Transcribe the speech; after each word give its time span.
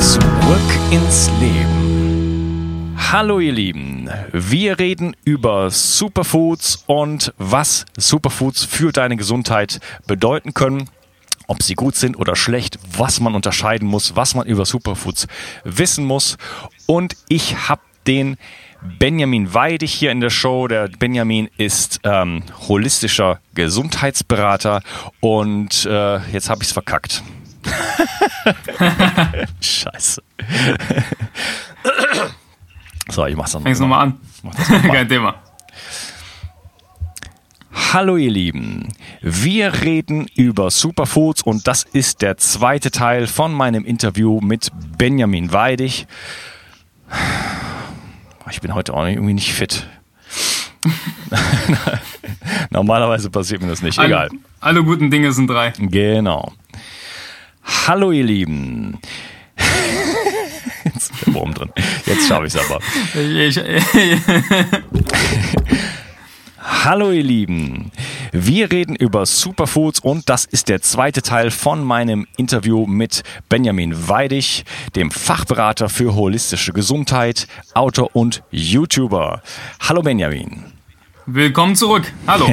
Zurück 0.00 0.22
ins 0.90 1.30
Leben. 1.40 2.96
Hallo 2.96 3.38
ihr 3.38 3.52
Lieben, 3.52 4.08
wir 4.32 4.78
reden 4.78 5.14
über 5.24 5.70
Superfoods 5.70 6.84
und 6.86 7.34
was 7.36 7.84
Superfoods 7.98 8.64
für 8.64 8.92
deine 8.92 9.16
Gesundheit 9.16 9.78
bedeuten 10.06 10.54
können 10.54 10.88
ob 11.48 11.64
sie 11.64 11.74
gut 11.74 11.96
sind 11.96 12.16
oder 12.16 12.36
schlecht, 12.36 12.78
was 12.96 13.18
man 13.18 13.34
unterscheiden 13.34 13.88
muss, 13.88 14.14
was 14.14 14.36
man 14.36 14.46
über 14.46 14.64
Superfoods 14.64 15.26
wissen 15.64 16.04
muss. 16.04 16.38
Und 16.86 17.16
ich 17.28 17.68
habe 17.68 17.82
den 18.06 18.36
Benjamin 19.00 19.52
Weidig 19.52 19.92
hier 19.92 20.12
in 20.12 20.20
der 20.20 20.30
Show. 20.30 20.68
Der 20.68 20.88
Benjamin 20.88 21.50
ist 21.56 22.00
ähm, 22.04 22.44
holistischer 22.68 23.40
Gesundheitsberater 23.54 24.80
und 25.18 25.84
äh, 25.86 26.18
jetzt 26.30 26.48
habe 26.48 26.62
ich 26.62 26.68
es 26.68 26.72
verkackt. 26.72 27.22
Scheiße. 29.60 30.22
so, 33.08 33.26
ich 33.26 33.36
mach's 33.36 33.52
dann 33.52 33.62
Fäng's 33.62 33.80
nochmal 33.80 34.06
an. 34.06 34.18
Mach 34.42 34.54
Kein 34.82 35.08
Thema. 35.08 35.34
Hallo 37.92 38.16
ihr 38.16 38.30
Lieben, 38.30 38.88
wir 39.20 39.82
reden 39.82 40.26
über 40.36 40.70
Superfoods 40.70 41.42
und 41.42 41.66
das 41.66 41.84
ist 41.84 42.22
der 42.22 42.36
zweite 42.36 42.90
Teil 42.90 43.26
von 43.26 43.52
meinem 43.52 43.84
Interview 43.84 44.40
mit 44.40 44.70
Benjamin 44.96 45.52
Weidig. 45.52 46.06
Ich 48.50 48.60
bin 48.60 48.74
heute 48.74 48.94
auch 48.94 49.06
irgendwie 49.06 49.34
nicht 49.34 49.52
fit. 49.52 49.86
Normalerweise 52.70 53.30
passiert 53.30 53.62
mir 53.62 53.68
das 53.68 53.82
nicht. 53.82 53.98
Egal. 53.98 54.28
Alle, 54.28 54.40
alle 54.60 54.84
guten 54.84 55.10
Dinge 55.10 55.32
sind 55.32 55.48
drei. 55.48 55.72
Genau. 55.78 56.52
Hallo 57.70 58.10
ihr 58.10 58.24
Lieben. 58.24 58.98
Jetzt 60.84 61.12
ist 61.12 61.26
der 61.26 61.34
Wurm 61.34 61.54
drin. 61.54 61.70
Jetzt 62.04 62.26
schaffe 62.26 62.46
ich 62.46 62.54
es 62.54 62.60
aber. 62.60 62.80
Hallo 66.58 67.12
ihr 67.12 67.22
Lieben. 67.22 67.92
Wir 68.32 68.70
reden 68.70 68.96
über 68.96 69.24
Superfoods 69.24 70.00
und 70.00 70.28
das 70.28 70.44
ist 70.44 70.68
der 70.68 70.82
zweite 70.82 71.22
Teil 71.22 71.50
von 71.50 71.84
meinem 71.84 72.26
Interview 72.36 72.86
mit 72.86 73.22
Benjamin 73.48 74.08
Weidig, 74.08 74.64
dem 74.96 75.10
Fachberater 75.10 75.88
für 75.88 76.14
holistische 76.14 76.72
Gesundheit, 76.72 77.46
Autor 77.74 78.14
und 78.14 78.42
YouTuber. 78.50 79.42
Hallo 79.80 80.02
Benjamin. 80.02 80.79
Willkommen 81.26 81.76
zurück. 81.76 82.12
Hallo. 82.26 82.46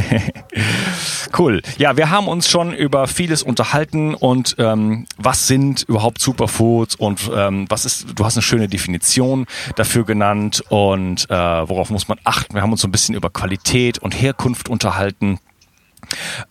cool. 1.37 1.61
Ja, 1.77 1.97
wir 1.97 2.09
haben 2.09 2.27
uns 2.27 2.49
schon 2.49 2.73
über 2.73 3.07
vieles 3.07 3.41
unterhalten 3.41 4.13
und 4.13 4.55
ähm, 4.59 5.05
was 5.17 5.47
sind 5.47 5.83
überhaupt 5.83 6.19
Superfoods 6.21 6.95
und 6.95 7.29
ähm, 7.33 7.65
was 7.69 7.85
ist, 7.85 8.07
du 8.15 8.25
hast 8.25 8.35
eine 8.35 8.41
schöne 8.41 8.67
Definition 8.67 9.45
dafür 9.75 10.05
genannt 10.05 10.63
und 10.69 11.29
äh, 11.29 11.33
worauf 11.33 11.89
muss 11.89 12.07
man 12.07 12.19
achten. 12.23 12.53
Wir 12.53 12.61
haben 12.61 12.71
uns 12.71 12.81
so 12.81 12.87
ein 12.87 12.91
bisschen 12.91 13.15
über 13.15 13.29
Qualität 13.29 13.99
und 13.99 14.13
Herkunft 14.13 14.69
unterhalten. 14.69 15.39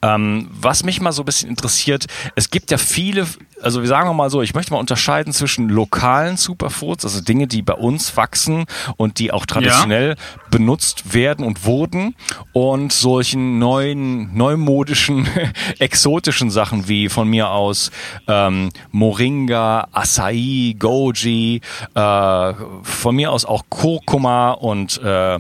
Ähm, 0.02 0.48
was 0.52 0.84
mich 0.84 1.00
mal 1.00 1.12
so 1.12 1.22
ein 1.22 1.26
bisschen 1.26 1.48
interessiert, 1.50 2.06
es 2.34 2.50
gibt 2.50 2.70
ja 2.70 2.78
viele, 2.78 3.26
also 3.62 3.80
wir 3.80 3.88
sagen 3.88 4.14
mal 4.16 4.30
so, 4.30 4.42
ich 4.42 4.54
möchte 4.54 4.72
mal 4.72 4.78
unterscheiden 4.78 5.32
zwischen 5.32 5.68
lokalen 5.68 6.36
Superfoods, 6.36 7.04
also 7.04 7.20
Dinge, 7.20 7.46
die 7.46 7.62
bei 7.62 7.74
uns 7.74 8.16
wachsen 8.16 8.66
und 8.96 9.18
die 9.18 9.32
auch 9.32 9.46
traditionell 9.46 10.10
ja. 10.10 10.40
benutzt 10.50 11.14
werden 11.14 11.44
und 11.44 11.64
wurden 11.64 12.14
und 12.52 12.92
solchen 12.92 13.58
neuen, 13.58 14.36
neumodischen, 14.36 15.28
exotischen 15.78 16.50
Sachen 16.50 16.88
wie 16.88 17.08
von 17.08 17.28
mir 17.28 17.50
aus 17.50 17.90
ähm, 18.28 18.70
Moringa, 18.90 19.88
Acai, 19.92 20.74
Goji, 20.78 21.60
äh, 21.94 22.54
von 22.82 23.16
mir 23.16 23.32
aus 23.32 23.44
auch 23.44 23.64
Kurkuma 23.68 24.52
und 24.52 25.00
äh, 25.02 25.38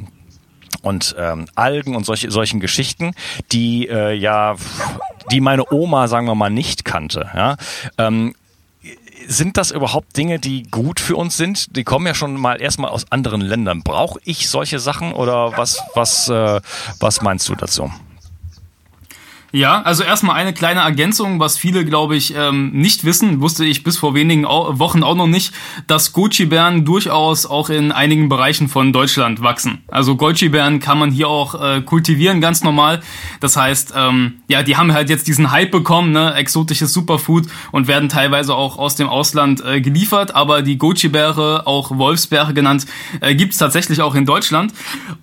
und 0.86 1.16
ähm, 1.18 1.46
Algen 1.56 1.96
und 1.96 2.06
solche, 2.06 2.30
solchen 2.30 2.60
Geschichten, 2.60 3.12
die 3.50 3.88
äh, 3.88 4.14
ja, 4.14 4.54
die 5.32 5.40
meine 5.40 5.64
Oma, 5.72 6.06
sagen 6.06 6.26
wir 6.26 6.34
mal, 6.36 6.50
nicht 6.50 6.84
kannte. 6.84 7.28
Ja? 7.34 7.56
Ähm, 7.98 8.34
sind 9.26 9.56
das 9.56 9.72
überhaupt 9.72 10.16
Dinge, 10.16 10.38
die 10.38 10.62
gut 10.64 11.00
für 11.00 11.16
uns 11.16 11.36
sind? 11.36 11.74
Die 11.76 11.82
kommen 11.82 12.06
ja 12.06 12.14
schon 12.14 12.36
mal 12.36 12.60
erstmal 12.60 12.90
aus 12.90 13.10
anderen 13.10 13.40
Ländern. 13.40 13.82
Brauche 13.82 14.20
ich 14.24 14.48
solche 14.48 14.78
Sachen 14.78 15.12
oder 15.12 15.58
was, 15.58 15.82
was, 15.94 16.28
äh, 16.28 16.60
was 17.00 17.22
meinst 17.22 17.48
du 17.48 17.56
dazu? 17.56 17.90
Ja, 19.56 19.80
also 19.80 20.02
erstmal 20.02 20.36
eine 20.36 20.52
kleine 20.52 20.80
Ergänzung, 20.80 21.40
was 21.40 21.56
viele, 21.56 21.86
glaube 21.86 22.14
ich, 22.14 22.34
ähm, 22.36 22.72
nicht 22.72 23.04
wissen, 23.04 23.40
wusste 23.40 23.64
ich 23.64 23.84
bis 23.84 23.96
vor 23.96 24.14
wenigen 24.14 24.44
Wochen 24.44 25.02
auch 25.02 25.14
noch 25.14 25.28
nicht, 25.28 25.54
dass 25.86 26.12
Goji-Bären 26.12 26.84
durchaus 26.84 27.46
auch 27.46 27.70
in 27.70 27.90
einigen 27.90 28.28
Bereichen 28.28 28.68
von 28.68 28.92
Deutschland 28.92 29.40
wachsen. 29.40 29.78
Also 29.88 30.14
Goji-Bären 30.14 30.78
kann 30.78 30.98
man 30.98 31.10
hier 31.10 31.28
auch 31.28 31.54
äh, 31.54 31.80
kultivieren, 31.80 32.42
ganz 32.42 32.64
normal. 32.64 33.00
Das 33.40 33.56
heißt, 33.56 33.94
ähm, 33.96 34.42
ja, 34.48 34.62
die 34.62 34.76
haben 34.76 34.92
halt 34.92 35.08
jetzt 35.08 35.26
diesen 35.26 35.50
Hype 35.50 35.70
bekommen, 35.70 36.12
ne, 36.12 36.34
exotisches 36.34 36.92
Superfood 36.92 37.46
und 37.72 37.88
werden 37.88 38.10
teilweise 38.10 38.54
auch 38.54 38.76
aus 38.76 38.96
dem 38.96 39.08
Ausland 39.08 39.64
äh, 39.64 39.80
geliefert. 39.80 40.34
Aber 40.34 40.60
die 40.60 40.76
Goji-Beere, 40.76 41.66
auch 41.66 41.96
Wolfsbeere 41.96 42.52
genannt, 42.52 42.84
äh, 43.22 43.34
gibt 43.34 43.56
tatsächlich 43.56 44.02
auch 44.02 44.16
in 44.16 44.26
Deutschland. 44.26 44.74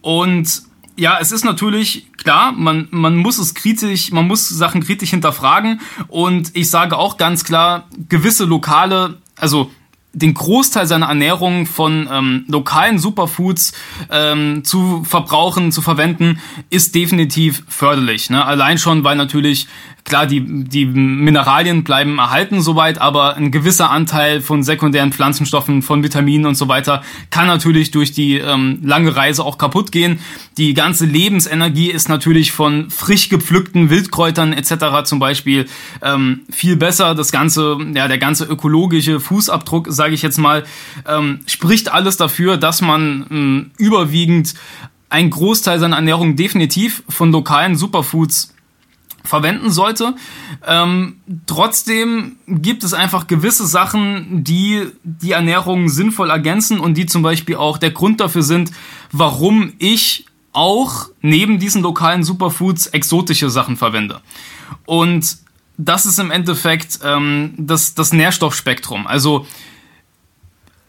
Und 0.02 0.73
ja, 0.96 1.18
es 1.20 1.32
ist 1.32 1.44
natürlich 1.44 2.12
klar, 2.18 2.52
man, 2.52 2.88
man 2.92 3.16
muss 3.16 3.40
es 3.40 3.54
kritisch, 3.54 4.12
man 4.12 4.28
muss 4.28 4.48
Sachen 4.48 4.84
kritisch 4.84 5.10
hinterfragen. 5.10 5.82
Und 6.08 6.52
ich 6.56 6.70
sage 6.70 6.98
auch 6.98 7.18
ganz 7.18 7.44
klar, 7.44 7.88
gewisse 8.10 8.46
lokale, 8.46 9.22
also 9.36 9.72
den 10.14 10.34
Großteil 10.34 10.86
seiner 10.86 11.08
Ernährung 11.08 11.66
von 11.66 12.08
ähm, 12.12 12.46
lokalen 12.48 13.00
Superfoods 13.00 13.74
ähm, 14.12 14.64
zu 14.64 15.04
verbrauchen, 15.04 15.72
zu 15.72 15.82
verwenden, 15.82 16.40
ist 16.70 16.94
definitiv 16.94 17.64
förderlich. 17.68 18.30
Ne? 18.30 18.46
Allein 18.46 18.78
schon, 18.78 19.04
weil 19.04 19.16
natürlich 19.16 19.68
Klar, 20.06 20.28
die, 20.28 20.42
die 20.66 20.86
Mineralien 20.86 21.86
bleiben 21.86 22.18
erhalten 22.18 22.62
soweit, 22.62 23.00
aber 23.00 23.38
ein 23.38 23.52
gewisser 23.52 23.90
Anteil 23.90 24.42
von 24.42 24.62
sekundären 24.62 25.14
Pflanzenstoffen, 25.14 25.82
von 25.82 26.04
Vitaminen 26.04 26.46
und 26.46 26.56
so 26.56 26.68
weiter 26.68 27.04
kann 27.30 27.48
natürlich 27.48 27.92
durch 27.92 28.12
die 28.12 28.38
ähm, 28.38 28.80
lange 28.84 29.16
Reise 29.16 29.46
auch 29.46 29.58
kaputt 29.58 29.94
gehen. 29.94 30.20
Die 30.58 30.74
ganze 30.74 31.06
Lebensenergie 31.06 31.90
ist 31.90 32.10
natürlich 32.10 32.52
von 32.52 32.90
frisch 32.90 33.30
gepflückten 33.30 33.90
Wildkräutern 33.90 34.52
etc. 34.52 35.06
zum 35.06 35.20
Beispiel 35.20 35.68
ähm, 36.02 36.42
viel 36.52 36.76
besser. 36.76 37.16
Das 37.16 37.32
ganze, 37.32 37.78
ja, 37.96 38.10
der 38.10 38.18
ganze 38.18 38.44
ökologische 38.44 39.22
Fußabdruck, 39.22 39.88
sage 40.04 40.16
ich 40.16 40.22
jetzt 40.22 40.38
mal, 40.38 40.66
ähm, 41.08 41.40
spricht 41.46 41.94
alles 41.94 42.18
dafür, 42.18 42.58
dass 42.58 42.82
man 42.82 43.26
ähm, 43.32 43.72
überwiegend 43.78 44.54
ein 45.10 45.30
Großteil 45.30 45.80
seiner 45.80 45.96
Ernährung 45.96 46.36
definitiv 46.36 47.04
von 47.08 47.32
lokalen 47.32 47.78
Superfoods 47.78 48.54
verwenden 49.24 49.72
sollte. 49.72 50.16
Ähm, 50.68 51.22
trotzdem 51.46 52.36
gibt 52.48 52.84
es 52.84 52.94
einfach 52.94 53.28
gewisse 53.28 53.66
Sachen, 53.66 54.44
die 54.44 54.88
die 55.04 55.32
Ernährung 55.32 55.88
sinnvoll 55.88 56.30
ergänzen 56.30 56.82
und 56.82 56.96
die 56.98 57.06
zum 57.06 57.22
Beispiel 57.22 57.56
auch 57.56 57.78
der 57.78 57.92
Grund 57.92 58.20
dafür 58.20 58.44
sind, 58.44 58.72
warum 59.14 59.72
ich 59.80 60.26
auch 60.52 61.08
neben 61.22 61.60
diesen 61.60 61.82
lokalen 61.82 62.26
Superfoods 62.26 62.88
exotische 62.88 63.50
Sachen 63.50 63.78
verwende. 63.78 64.20
Und 64.86 65.38
das 65.78 66.06
ist 66.06 66.20
im 66.20 66.30
Endeffekt 66.30 67.00
ähm, 67.04 67.54
das, 67.58 67.96
das 67.96 68.12
Nährstoffspektrum. 68.14 69.08
Also 69.08 69.46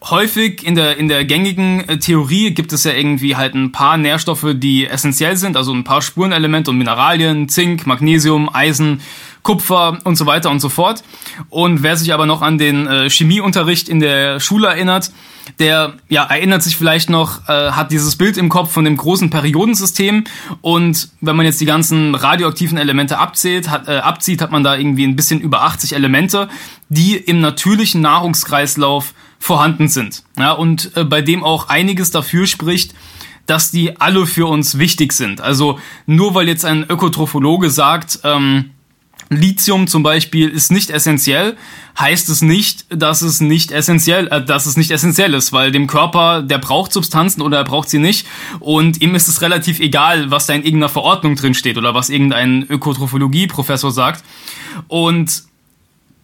häufig 0.09 0.65
in 0.65 0.75
der, 0.75 0.97
in 0.97 1.07
der 1.07 1.25
gängigen 1.25 1.87
äh, 1.87 1.97
Theorie 1.97 2.51
gibt 2.51 2.73
es 2.73 2.83
ja 2.83 2.93
irgendwie 2.93 3.35
halt 3.35 3.55
ein 3.55 3.71
paar 3.71 3.97
Nährstoffe, 3.97 4.45
die 4.53 4.87
essentiell 4.87 5.35
sind, 5.37 5.57
also 5.57 5.73
ein 5.73 5.83
paar 5.83 6.01
Spurenelemente 6.01 6.71
und 6.71 6.77
Mineralien, 6.77 7.49
Zink, 7.49 7.87
Magnesium, 7.87 8.49
Eisen, 8.53 9.01
Kupfer 9.41 9.99
und 10.03 10.15
so 10.15 10.25
weiter 10.25 10.49
und 10.49 10.59
so 10.59 10.69
fort. 10.69 11.03
Und 11.49 11.83
wer 11.83 11.97
sich 11.97 12.13
aber 12.13 12.25
noch 12.25 12.41
an 12.41 12.57
den 12.57 12.87
äh, 12.87 13.09
Chemieunterricht 13.09 13.89
in 13.89 13.99
der 13.99 14.39
Schule 14.39 14.67
erinnert, 14.67 15.11
der 15.59 15.93
ja 16.09 16.23
erinnert 16.23 16.63
sich 16.63 16.75
vielleicht 16.75 17.09
noch, 17.09 17.47
äh, 17.47 17.71
hat 17.71 17.91
dieses 17.91 18.15
Bild 18.15 18.37
im 18.37 18.49
Kopf 18.49 18.71
von 18.71 18.85
dem 18.85 18.97
großen 18.97 19.29
Periodensystem 19.29 20.23
und 20.61 21.09
wenn 21.21 21.35
man 21.35 21.45
jetzt 21.45 21.61
die 21.61 21.65
ganzen 21.65 22.15
radioaktiven 22.15 22.79
Elemente 22.79 23.19
abzählt, 23.19 23.69
hat, 23.69 23.87
äh, 23.87 23.97
abzieht, 23.97 24.41
hat 24.41 24.51
man 24.51 24.63
da 24.63 24.75
irgendwie 24.75 25.05
ein 25.05 25.15
bisschen 25.15 25.39
über 25.39 25.61
80 25.61 25.93
Elemente, 25.93 26.49
die 26.89 27.15
im 27.15 27.39
natürlichen 27.39 28.01
Nahrungskreislauf 28.01 29.13
vorhanden 29.39 29.87
sind. 29.87 30.23
Ja, 30.37 30.51
und 30.51 30.91
äh, 30.95 31.03
bei 31.03 31.21
dem 31.21 31.43
auch 31.43 31.69
einiges 31.69 32.11
dafür 32.11 32.47
spricht, 32.47 32.93
dass 33.45 33.71
die 33.71 33.99
alle 33.99 34.25
für 34.25 34.47
uns 34.47 34.77
wichtig 34.77 35.13
sind. 35.13 35.41
Also 35.41 35.79
nur 36.05 36.33
weil 36.33 36.47
jetzt 36.47 36.65
ein 36.65 36.83
Ökotrophologe 36.89 37.69
sagt, 37.69 38.19
ähm, 38.23 38.71
Lithium 39.29 39.87
zum 39.87 40.03
Beispiel 40.03 40.49
ist 40.49 40.71
nicht 40.71 40.91
essentiell, 40.91 41.57
heißt 41.99 42.29
es 42.29 42.41
nicht, 42.41 42.85
dass 42.89 43.21
es 43.21 43.41
nicht 43.41 43.71
essentiell, 43.71 44.27
äh, 44.27 44.43
dass 44.43 44.65
es 44.65 44.77
nicht 44.77 44.91
essentiell 44.91 45.33
ist, 45.33 45.51
weil 45.51 45.71
dem 45.71 45.87
Körper, 45.87 46.41
der 46.43 46.59
braucht 46.59 46.93
Substanzen 46.93 47.41
oder 47.41 47.57
er 47.57 47.63
braucht 47.63 47.89
sie 47.89 47.99
nicht 47.99 48.27
und 48.59 49.01
ihm 49.01 49.15
ist 49.15 49.27
es 49.27 49.41
relativ 49.41 49.79
egal, 49.79 50.29
was 50.31 50.45
da 50.45 50.53
in 50.53 50.63
irgendeiner 50.63 50.89
Verordnung 50.89 51.35
drin 51.35 51.53
steht 51.53 51.77
oder 51.77 51.93
was 51.95 52.09
irgendein 52.09 52.63
Ökotrophologie-Professor 52.69 53.91
sagt. 53.91 54.23
Und 54.87 55.43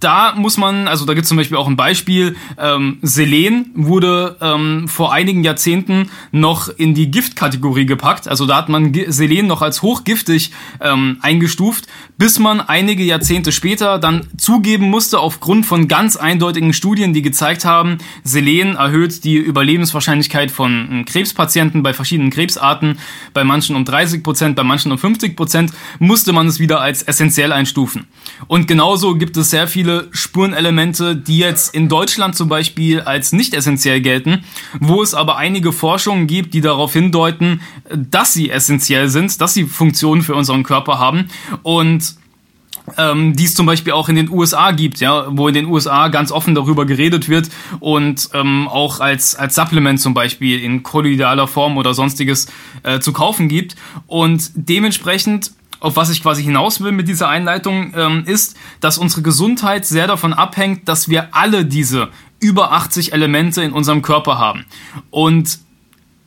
da 0.01 0.33
muss 0.35 0.57
man, 0.57 0.87
also 0.87 1.05
da 1.05 1.13
gibt 1.13 1.23
es 1.23 1.29
zum 1.29 1.37
Beispiel 1.37 1.57
auch 1.57 1.67
ein 1.67 1.77
Beispiel, 1.77 2.35
ähm, 2.57 2.97
Selen 3.01 3.71
wurde 3.75 4.35
ähm, 4.41 4.87
vor 4.87 5.13
einigen 5.13 5.43
Jahrzehnten 5.43 6.09
noch 6.31 6.69
in 6.69 6.93
die 6.93 7.11
Giftkategorie 7.11 7.85
gepackt. 7.85 8.27
Also 8.27 8.45
da 8.45 8.57
hat 8.57 8.67
man 8.67 8.93
Selen 9.07 9.47
noch 9.47 9.61
als 9.61 9.81
hochgiftig 9.81 10.51
ähm, 10.81 11.17
eingestuft, 11.21 11.87
bis 12.17 12.39
man 12.39 12.59
einige 12.61 13.03
Jahrzehnte 13.03 13.51
später 13.51 13.99
dann 13.99 14.27
zugeben 14.37 14.89
musste, 14.89 15.19
aufgrund 15.19 15.65
von 15.65 15.87
ganz 15.87 16.15
eindeutigen 16.15 16.73
Studien, 16.73 17.13
die 17.13 17.21
gezeigt 17.21 17.63
haben, 17.63 17.99
Selen 18.23 18.75
erhöht 18.75 19.23
die 19.23 19.37
Überlebenswahrscheinlichkeit 19.37 20.49
von 20.49 20.87
ähm, 20.91 21.05
Krebspatienten 21.05 21.83
bei 21.83 21.93
verschiedenen 21.93 22.31
Krebsarten, 22.31 22.97
bei 23.33 23.43
manchen 23.43 23.75
um 23.75 23.85
30 23.85 24.23
Prozent, 24.23 24.55
bei 24.55 24.63
manchen 24.63 24.91
um 24.91 24.97
50 24.97 25.35
Prozent, 25.35 25.71
musste 25.99 26.33
man 26.33 26.47
es 26.47 26.59
wieder 26.59 26.81
als 26.81 27.03
essentiell 27.03 27.51
einstufen. 27.51 28.07
Und 28.47 28.67
genauso 28.67 29.15
gibt 29.15 29.37
es 29.37 29.51
sehr 29.51 29.67
viele 29.67 29.90
viele 29.91 30.07
Spurenelemente, 30.11 31.15
die 31.15 31.37
jetzt 31.37 31.73
in 31.73 31.89
Deutschland 31.89 32.35
zum 32.35 32.49
Beispiel 32.49 33.01
als 33.01 33.33
nicht 33.33 33.53
essentiell 33.53 34.01
gelten, 34.01 34.43
wo 34.79 35.01
es 35.01 35.13
aber 35.13 35.37
einige 35.37 35.71
Forschungen 35.71 36.27
gibt, 36.27 36.53
die 36.53 36.61
darauf 36.61 36.93
hindeuten, 36.93 37.61
dass 37.89 38.33
sie 38.33 38.49
essentiell 38.49 39.09
sind, 39.09 39.41
dass 39.41 39.53
sie 39.53 39.65
Funktionen 39.65 40.21
für 40.21 40.35
unseren 40.35 40.63
Körper 40.63 40.99
haben 40.99 41.29
und 41.63 42.15
ähm, 42.97 43.35
die 43.35 43.43
es 43.43 43.53
zum 43.53 43.65
Beispiel 43.65 43.93
auch 43.93 44.09
in 44.09 44.15
den 44.15 44.29
USA 44.29 44.71
gibt, 44.71 44.99
ja, 44.99 45.25
wo 45.29 45.47
in 45.47 45.53
den 45.53 45.65
USA 45.67 46.07
ganz 46.07 46.31
offen 46.31 46.55
darüber 46.55 46.85
geredet 46.85 47.29
wird 47.29 47.49
und 47.79 48.29
ähm, 48.33 48.67
auch 48.67 48.99
als, 48.99 49.35
als 49.35 49.55
Supplement 49.55 49.99
zum 49.99 50.13
Beispiel 50.13 50.59
in 50.61 50.81
kolloidaler 50.81 51.47
Form 51.47 51.77
oder 51.77 51.93
sonstiges 51.93 52.47
äh, 52.83 52.99
zu 52.99 53.13
kaufen 53.13 53.49
gibt. 53.49 53.75
Und 54.07 54.51
dementsprechend 54.55 55.51
auf 55.81 55.97
was 55.97 56.09
ich 56.09 56.21
quasi 56.21 56.43
hinaus 56.43 56.79
will 56.79 56.93
mit 56.93 57.09
dieser 57.09 57.27
Einleitung, 57.27 57.93
ähm, 57.95 58.23
ist, 58.25 58.55
dass 58.79 58.97
unsere 58.97 59.21
Gesundheit 59.23 59.85
sehr 59.85 60.07
davon 60.07 60.31
abhängt, 60.31 60.87
dass 60.87 61.09
wir 61.09 61.35
alle 61.35 61.65
diese 61.65 62.09
über 62.39 62.71
80 62.71 63.11
Elemente 63.13 63.61
in 63.61 63.73
unserem 63.73 64.01
Körper 64.01 64.39
haben. 64.39 64.65
Und 65.09 65.59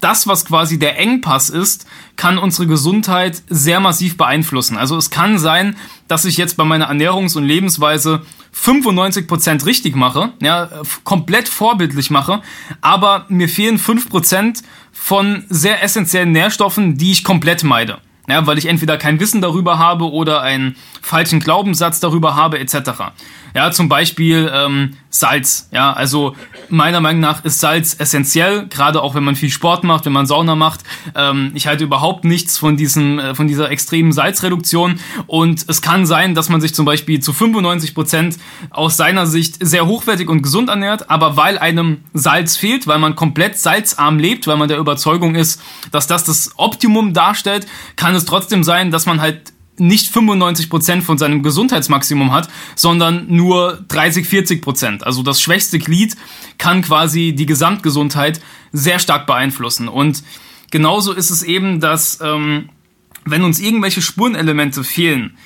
das, 0.01 0.27
was 0.27 0.45
quasi 0.45 0.79
der 0.79 0.99
Engpass 0.99 1.49
ist, 1.49 1.87
kann 2.17 2.37
unsere 2.37 2.67
Gesundheit 2.67 3.43
sehr 3.49 3.81
massiv 3.81 4.19
beeinflussen. 4.19 4.77
Also 4.77 4.99
es 4.99 5.09
kann 5.09 5.39
sein, 5.39 5.77
dass 6.09 6.27
ich 6.27 6.37
jetzt 6.37 6.59
bei 6.59 6.65
meiner 6.65 6.91
Ernährungs- 6.91 7.39
und 7.39 7.45
Lebensweise 7.45 8.21
95% 8.55 9.65
richtig 9.65 9.97
mache, 9.97 10.33
ja, 10.43 10.69
komplett 11.05 11.49
vorbildlich 11.49 12.11
mache, 12.11 12.43
aber 12.83 13.25
mir 13.29 13.49
fehlen 13.49 13.79
5% 13.79 14.63
von 14.93 15.45
sehr 15.49 15.83
essentiellen 15.83 16.33
Nährstoffen, 16.33 16.99
die 16.99 17.13
ich 17.13 17.25
komplett 17.25 17.65
meide. 17.65 17.99
Ja, 18.29 18.47
weil 18.47 18.59
ich 18.59 18.67
entweder 18.67 18.97
kein 18.97 19.21
Wissen 19.21 19.43
darüber 19.43 19.79
habe 19.79 20.11
oder 20.11 20.41
einen 20.41 20.77
falschen 21.03 21.41
Glaubenssatz 21.41 22.01
darüber 22.01 22.35
habe, 22.37 22.59
etc. 22.59 23.13
Ja, 23.55 23.71
zum 23.71 23.89
Beispiel 23.89 24.51
ähm, 24.53 24.97
Salz. 25.11 25.69
Ja, 25.71 25.93
also 25.93 26.35
meiner 26.71 27.01
Meinung 27.01 27.21
nach 27.21 27.45
ist 27.45 27.61
Salz 27.61 27.95
essentiell, 28.01 28.67
gerade 28.67 29.01
auch 29.01 29.15
wenn 29.15 29.23
man 29.23 29.37
viel 29.37 29.49
Sport 29.49 29.85
macht, 29.85 30.07
wenn 30.07 30.13
man 30.13 30.27
Sauna 30.27 30.57
macht. 30.57 30.81
Ähm, 31.15 31.53
ich 31.55 31.69
halte 31.69 31.85
überhaupt 31.85 32.25
nichts 32.25 32.59
von 32.59 32.77
diesem, 32.77 33.21
äh, 33.21 33.35
von 33.37 33.47
dieser 33.47 33.71
extremen 33.71 34.11
Salzreduktion. 34.11 34.99
Und 35.29 35.67
es 35.69 35.83
kann 35.83 36.05
sein, 36.05 36.35
dass 36.35 36.49
man 36.49 36.61
sich 36.61 36.75
zum 36.75 36.85
Beispiel 36.85 37.21
zu 37.21 37.33
95 37.33 37.95
Prozent 37.95 38.39
aus 38.71 38.97
seiner 38.97 39.27
Sicht 39.27 39.65
sehr 39.65 39.87
hochwertig 39.87 40.29
und 40.29 40.43
gesund 40.43 40.69
ernährt, 40.69 41.09
aber 41.09 41.37
weil 41.37 41.57
einem 41.57 41.99
Salz 42.13 42.57
fehlt, 42.57 42.89
weil 42.89 42.99
man 42.99 43.15
komplett 43.15 43.57
salzarm 43.57 44.19
lebt, 44.19 44.49
weil 44.49 44.57
man 44.57 44.67
der 44.67 44.79
Überzeugung 44.79 45.37
ist, 45.37 45.63
dass 45.93 46.09
das 46.09 46.25
das 46.25 46.51
Optimum 46.57 47.13
darstellt, 47.13 47.69
kann 47.95 48.17
es 48.17 48.25
trotzdem 48.25 48.65
sein, 48.65 48.91
dass 48.91 49.07
man 49.07 49.21
halt 49.21 49.54
nicht 49.77 50.15
95% 50.15 51.03
von 51.03 51.19
seinem 51.19 51.43
Gesundheitsmaximum 51.43 52.33
hat, 52.33 52.49
sondern 52.77 53.27
nur 53.29 53.85
30, 53.89 54.27
40%. 54.27 55.03
Also 55.03 55.23
das 55.23 55.41
schwächste 55.41 55.79
Glied 55.79 56.17
kann 56.59 56.83
quasi 56.83 57.35
die 57.37 57.47
Gesamtgesundheit 57.47 58.41
sehr 58.73 58.99
stark 58.99 59.27
beeinflussen. 59.27 59.89
Und 59.89 60.23
genauso 60.71 61.13
ist 61.13 61.31
es 61.31 61.43
eben, 61.43 61.81
dass 61.81 62.21
ähm, 62.21 62.69
wenn 63.25 63.43
uns 63.43 63.61
irgendwelche 63.61 64.03
Spurenelemente 64.03 64.85
fehlen, 64.85 65.37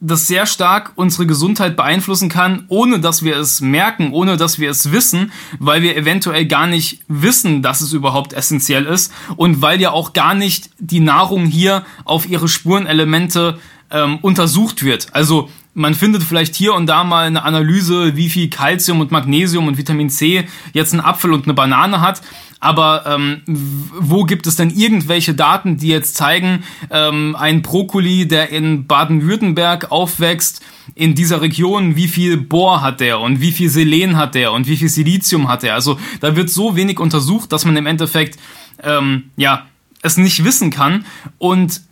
das 0.00 0.26
sehr 0.26 0.46
stark 0.46 0.92
unsere 0.96 1.26
Gesundheit 1.26 1.76
beeinflussen 1.76 2.28
kann, 2.28 2.64
ohne 2.68 3.00
dass 3.00 3.22
wir 3.22 3.36
es 3.36 3.60
merken, 3.60 4.12
ohne 4.12 4.36
dass 4.36 4.58
wir 4.58 4.70
es 4.70 4.92
wissen, 4.92 5.32
weil 5.58 5.82
wir 5.82 5.96
eventuell 5.96 6.46
gar 6.46 6.66
nicht 6.66 7.00
wissen, 7.08 7.62
dass 7.62 7.80
es 7.80 7.92
überhaupt 7.92 8.32
essentiell 8.32 8.84
ist 8.84 9.12
und 9.36 9.62
weil 9.62 9.80
ja 9.80 9.90
auch 9.90 10.12
gar 10.12 10.34
nicht 10.34 10.70
die 10.78 11.00
Nahrung 11.00 11.46
hier 11.46 11.84
auf 12.04 12.28
ihre 12.28 12.48
Spurenelemente 12.48 13.58
ähm, 13.90 14.18
untersucht 14.22 14.82
wird. 14.84 15.08
Also 15.12 15.48
man 15.74 15.94
findet 15.94 16.22
vielleicht 16.22 16.54
hier 16.54 16.74
und 16.74 16.86
da 16.86 17.02
mal 17.02 17.26
eine 17.26 17.42
Analyse, 17.42 18.16
wie 18.16 18.30
viel 18.30 18.48
Kalzium 18.48 19.00
und 19.00 19.10
Magnesium 19.10 19.66
und 19.66 19.76
Vitamin 19.76 20.08
C 20.08 20.46
jetzt 20.72 20.92
ein 20.94 21.00
Apfel 21.00 21.32
und 21.32 21.44
eine 21.44 21.54
Banane 21.54 22.00
hat. 22.00 22.22
Aber 22.60 23.04
ähm, 23.06 23.42
wo 23.46 24.24
gibt 24.24 24.46
es 24.46 24.56
denn 24.56 24.70
irgendwelche 24.70 25.34
Daten, 25.34 25.76
die 25.76 25.88
jetzt 25.88 26.16
zeigen, 26.16 26.64
ähm, 26.90 27.36
ein 27.38 27.60
Brokkoli, 27.60 28.26
der 28.26 28.50
in 28.50 28.86
Baden-Württemberg 28.86 29.90
aufwächst, 29.92 30.62
in 30.94 31.14
dieser 31.14 31.42
Region, 31.42 31.96
wie 31.96 32.08
viel 32.08 32.38
Bohr 32.38 32.80
hat 32.80 33.00
der 33.00 33.20
und 33.20 33.40
wie 33.42 33.52
viel 33.52 33.68
Selen 33.68 34.16
hat 34.16 34.34
der 34.34 34.52
und 34.52 34.66
wie 34.66 34.76
viel 34.76 34.88
Silizium 34.88 35.48
hat 35.48 35.62
er? 35.64 35.74
Also 35.74 35.98
da 36.20 36.36
wird 36.36 36.48
so 36.48 36.74
wenig 36.76 37.00
untersucht, 37.00 37.52
dass 37.52 37.64
man 37.66 37.76
im 37.76 37.86
Endeffekt 37.86 38.38
ähm, 38.82 39.24
ja 39.36 39.66
es 40.00 40.16
nicht 40.16 40.44
wissen 40.44 40.70
kann. 40.70 41.04
Und 41.38 41.82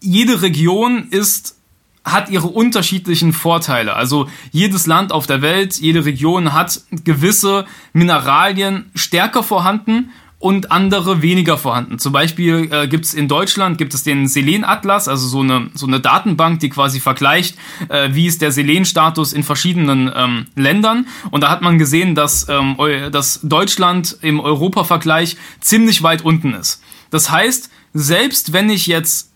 jede 0.00 0.42
Region 0.42 1.08
ist 1.10 1.56
hat 2.04 2.30
ihre 2.30 2.46
unterschiedlichen 2.46 3.32
Vorteile. 3.32 3.94
Also 3.94 4.28
jedes 4.50 4.86
Land 4.86 5.12
auf 5.12 5.26
der 5.26 5.42
Welt, 5.42 5.78
jede 5.78 6.04
Region 6.04 6.52
hat 6.52 6.80
gewisse 7.04 7.66
Mineralien 7.92 8.90
stärker 8.94 9.42
vorhanden 9.42 10.10
und 10.38 10.70
andere 10.70 11.20
weniger 11.20 11.58
vorhanden. 11.58 11.98
Zum 11.98 12.12
Beispiel 12.12 12.68
äh, 12.70 12.86
gibt 12.86 13.04
es 13.04 13.14
in 13.14 13.26
Deutschland 13.26 13.76
gibt 13.76 13.92
es 13.92 14.04
den 14.04 14.28
Selenatlas, 14.28 15.08
also 15.08 15.26
so 15.26 15.40
eine 15.40 15.70
so 15.74 15.86
eine 15.86 15.98
Datenbank, 15.98 16.60
die 16.60 16.68
quasi 16.68 17.00
vergleicht, 17.00 17.56
äh, 17.88 18.10
wie 18.12 18.26
ist 18.26 18.40
der 18.40 18.52
Selenstatus 18.52 19.32
in 19.32 19.42
verschiedenen 19.42 20.10
ähm, 20.14 20.46
Ländern. 20.54 21.06
Und 21.30 21.42
da 21.42 21.50
hat 21.50 21.60
man 21.60 21.76
gesehen, 21.76 22.14
dass, 22.14 22.48
ähm, 22.48 22.76
dass 23.10 23.40
Deutschland 23.42 24.16
im 24.22 24.38
Europavergleich 24.38 25.36
ziemlich 25.60 26.04
weit 26.04 26.24
unten 26.24 26.54
ist. 26.54 26.82
Das 27.10 27.30
heißt, 27.30 27.70
selbst 27.92 28.52
wenn 28.52 28.70
ich 28.70 28.86
jetzt 28.86 29.27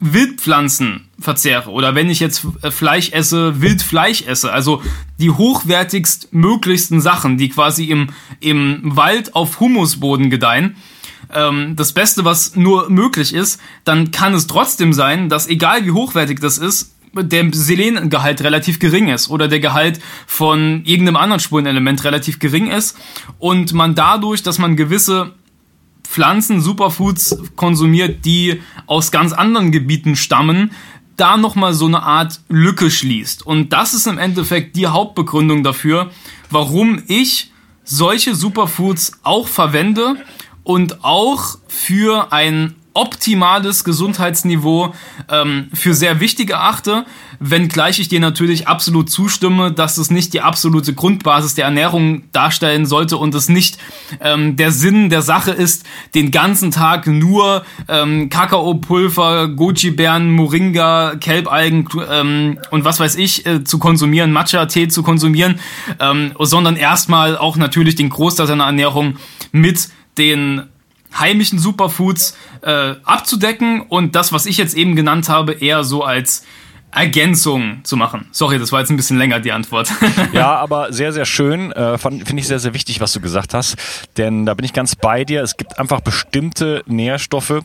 Wildpflanzen 0.00 1.08
verzehre 1.18 1.70
oder 1.70 1.94
wenn 1.94 2.08
ich 2.08 2.20
jetzt 2.20 2.46
äh, 2.62 2.70
Fleisch 2.70 3.12
esse, 3.12 3.60
Wildfleisch 3.60 4.22
esse, 4.22 4.50
also 4.50 4.82
die 5.18 5.30
hochwertigst 5.30 6.32
möglichsten 6.32 7.00
Sachen, 7.00 7.36
die 7.36 7.50
quasi 7.50 7.84
im, 7.84 8.08
im 8.40 8.80
Wald 8.82 9.34
auf 9.34 9.60
Humusboden 9.60 10.30
gedeihen, 10.30 10.76
ähm, 11.32 11.76
das 11.76 11.92
Beste, 11.92 12.24
was 12.24 12.56
nur 12.56 12.88
möglich 12.88 13.34
ist, 13.34 13.60
dann 13.84 14.10
kann 14.10 14.34
es 14.34 14.46
trotzdem 14.46 14.92
sein, 14.94 15.28
dass 15.28 15.48
egal 15.48 15.84
wie 15.84 15.92
hochwertig 15.92 16.40
das 16.40 16.58
ist, 16.58 16.94
der 17.12 17.48
Selengehalt 17.52 18.42
relativ 18.42 18.78
gering 18.78 19.08
ist 19.08 19.30
oder 19.30 19.48
der 19.48 19.60
Gehalt 19.60 20.00
von 20.26 20.82
irgendeinem 20.84 21.16
anderen 21.16 21.40
Spurenelement 21.40 22.04
relativ 22.04 22.38
gering 22.38 22.70
ist. 22.70 22.96
Und 23.38 23.72
man 23.72 23.94
dadurch, 23.94 24.42
dass 24.42 24.58
man 24.58 24.76
gewisse 24.76 25.34
Pflanzen, 26.04 26.60
Superfoods 26.60 27.38
konsumiert, 27.56 28.24
die 28.24 28.60
aus 28.86 29.10
ganz 29.10 29.32
anderen 29.32 29.70
Gebieten 29.70 30.16
stammen, 30.16 30.72
da 31.16 31.36
nochmal 31.36 31.74
so 31.74 31.86
eine 31.86 32.02
Art 32.02 32.40
Lücke 32.48 32.90
schließt. 32.90 33.46
Und 33.46 33.72
das 33.72 33.94
ist 33.94 34.06
im 34.06 34.18
Endeffekt 34.18 34.76
die 34.76 34.86
Hauptbegründung 34.86 35.62
dafür, 35.62 36.10
warum 36.50 37.02
ich 37.06 37.52
solche 37.84 38.34
Superfoods 38.34 39.20
auch 39.22 39.46
verwende 39.46 40.16
und 40.64 41.04
auch 41.04 41.58
für 41.68 42.32
ein 42.32 42.74
optimales 42.94 43.84
Gesundheitsniveau 43.84 44.94
ähm, 45.28 45.68
für 45.72 45.94
sehr 45.94 46.20
wichtig 46.20 46.50
erachte. 46.50 47.04
Wenngleich 47.40 47.98
ich 47.98 48.08
dir 48.08 48.20
natürlich 48.20 48.68
absolut 48.68 49.10
zustimme, 49.10 49.72
dass 49.72 49.96
es 49.96 50.10
nicht 50.10 50.34
die 50.34 50.42
absolute 50.42 50.92
Grundbasis 50.92 51.54
der 51.54 51.64
Ernährung 51.64 52.22
darstellen 52.32 52.84
sollte 52.84 53.16
und 53.16 53.34
es 53.34 53.48
nicht 53.48 53.78
ähm, 54.20 54.56
der 54.56 54.70
Sinn 54.72 55.08
der 55.08 55.22
Sache 55.22 55.50
ist, 55.50 55.86
den 56.14 56.30
ganzen 56.30 56.70
Tag 56.70 57.06
nur 57.06 57.64
ähm, 57.88 58.28
Kakaopulver, 58.28 59.48
Goji-Beeren, 59.48 60.30
Moringa, 60.30 61.16
Kelbalgen 61.16 61.88
ähm, 62.10 62.58
und 62.70 62.84
was 62.84 63.00
weiß 63.00 63.16
ich 63.16 63.46
äh, 63.46 63.64
zu 63.64 63.78
konsumieren, 63.78 64.32
Matcha-Tee 64.32 64.88
zu 64.88 65.02
konsumieren, 65.02 65.58
ähm, 65.98 66.32
sondern 66.38 66.76
erstmal 66.76 67.38
auch 67.38 67.56
natürlich 67.56 67.94
den 67.94 68.10
Großteil 68.10 68.46
seiner 68.46 68.64
Ernährung 68.64 69.16
mit 69.50 69.88
den 70.18 70.64
heimischen 71.18 71.58
Superfoods 71.58 72.36
äh, 72.62 72.94
abzudecken. 73.04 73.80
Und 73.80 74.14
das, 74.14 74.32
was 74.32 74.44
ich 74.44 74.58
jetzt 74.58 74.76
eben 74.76 74.94
genannt 74.94 75.28
habe, 75.28 75.52
eher 75.52 75.84
so 75.84 76.04
als 76.04 76.44
Ergänzung 76.92 77.80
zu 77.84 77.96
machen. 77.96 78.26
Sorry, 78.32 78.58
das 78.58 78.72
war 78.72 78.80
jetzt 78.80 78.90
ein 78.90 78.96
bisschen 78.96 79.18
länger 79.18 79.40
die 79.40 79.52
Antwort. 79.52 79.90
ja, 80.32 80.56
aber 80.56 80.92
sehr, 80.92 81.12
sehr 81.12 81.24
schön. 81.24 81.72
Äh, 81.72 81.98
Finde 81.98 82.38
ich 82.38 82.46
sehr, 82.46 82.58
sehr 82.58 82.74
wichtig, 82.74 83.00
was 83.00 83.12
du 83.12 83.20
gesagt 83.20 83.54
hast. 83.54 83.76
Denn 84.16 84.46
da 84.46 84.54
bin 84.54 84.64
ich 84.64 84.72
ganz 84.72 84.96
bei 84.96 85.24
dir. 85.24 85.42
Es 85.42 85.56
gibt 85.56 85.78
einfach 85.78 86.00
bestimmte 86.00 86.82
Nährstoffe, 86.86 87.60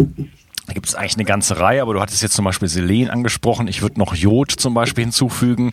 da 0.68 0.74
gibt 0.74 0.88
es 0.88 0.96
eigentlich 0.96 1.16
eine 1.16 1.26
ganze 1.26 1.60
Reihe, 1.60 1.82
aber 1.82 1.94
du 1.94 2.02
hattest 2.02 2.24
jetzt 2.24 2.34
zum 2.34 2.46
Beispiel 2.46 2.68
Selen 2.68 3.10
angesprochen. 3.10 3.68
Ich 3.68 3.82
würde 3.82 4.00
noch 4.00 4.16
Jod 4.16 4.52
zum 4.52 4.74
Beispiel 4.74 5.04
hinzufügen. 5.04 5.72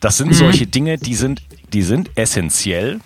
Das 0.00 0.16
sind 0.16 0.28
mhm. 0.28 0.34
solche 0.34 0.66
Dinge, 0.66 0.96
die 0.96 1.16
sind, 1.16 1.42
die 1.72 1.82
sind 1.82 2.10
essentiell. 2.16 3.00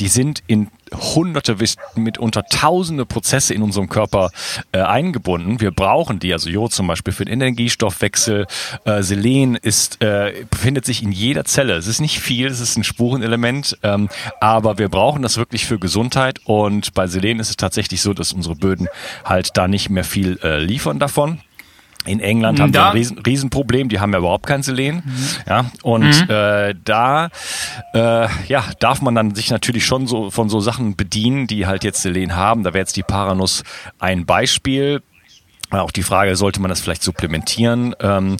Die 0.00 0.08
sind 0.08 0.42
in 0.46 0.68
hunderte, 0.92 1.56
mitunter 1.94 2.44
tausende 2.44 3.06
Prozesse 3.06 3.54
in 3.54 3.62
unserem 3.62 3.88
Körper 3.88 4.30
äh, 4.72 4.80
eingebunden. 4.80 5.60
Wir 5.60 5.70
brauchen 5.70 6.18
die, 6.18 6.32
also 6.32 6.50
Jod 6.50 6.72
zum 6.72 6.86
Beispiel 6.86 7.12
für 7.12 7.24
den 7.24 7.34
Energiestoffwechsel. 7.34 8.46
Äh, 8.84 9.02
Selen 9.02 9.56
ist, 9.56 10.02
äh, 10.02 10.44
befindet 10.50 10.84
sich 10.84 11.02
in 11.02 11.12
jeder 11.12 11.44
Zelle. 11.44 11.74
Es 11.74 11.86
ist 11.86 12.00
nicht 12.00 12.20
viel, 12.20 12.46
es 12.46 12.60
ist 12.60 12.76
ein 12.76 12.84
Spurenelement, 12.84 13.78
ähm, 13.82 14.08
aber 14.40 14.78
wir 14.78 14.88
brauchen 14.88 15.22
das 15.22 15.36
wirklich 15.36 15.66
für 15.66 15.78
Gesundheit 15.78 16.40
und 16.44 16.94
bei 16.94 17.06
Selen 17.06 17.40
ist 17.40 17.50
es 17.50 17.56
tatsächlich 17.56 18.02
so, 18.02 18.12
dass 18.12 18.32
unsere 18.32 18.56
Böden 18.56 18.88
halt 19.24 19.56
da 19.56 19.68
nicht 19.68 19.90
mehr 19.90 20.04
viel 20.04 20.38
äh, 20.42 20.58
liefern 20.58 20.98
davon. 20.98 21.40
In 22.04 22.20
England 22.20 22.60
haben 22.60 22.72
da. 22.72 22.84
die 22.84 22.88
ein 22.88 22.92
Riesen, 22.96 23.18
Riesenproblem, 23.18 23.88
die 23.88 24.00
haben 24.00 24.12
ja 24.12 24.18
überhaupt 24.18 24.46
kein 24.46 24.62
Selen. 24.62 25.02
Mhm. 25.04 25.28
Ja, 25.48 25.64
und 25.82 26.04
mhm. 26.04 26.30
äh, 26.30 26.74
da 26.84 27.28
äh, 27.94 28.28
ja, 28.48 28.64
darf 28.80 29.02
man 29.02 29.14
dann 29.14 29.34
sich 29.34 29.50
natürlich 29.50 29.84
schon 29.86 30.06
so 30.06 30.30
von 30.30 30.48
so 30.48 30.60
Sachen 30.60 30.96
bedienen, 30.96 31.46
die 31.46 31.66
halt 31.66 31.84
jetzt 31.84 32.02
Selen 32.02 32.34
haben. 32.34 32.64
Da 32.64 32.70
wäre 32.74 32.80
jetzt 32.80 32.96
die 32.96 33.02
Paranuss 33.02 33.62
ein 33.98 34.26
Beispiel. 34.26 35.02
Auch 35.80 35.90
die 35.90 36.02
Frage, 36.02 36.36
sollte 36.36 36.60
man 36.60 36.68
das 36.68 36.80
vielleicht 36.80 37.02
supplementieren? 37.02 37.94
Ähm, 38.00 38.36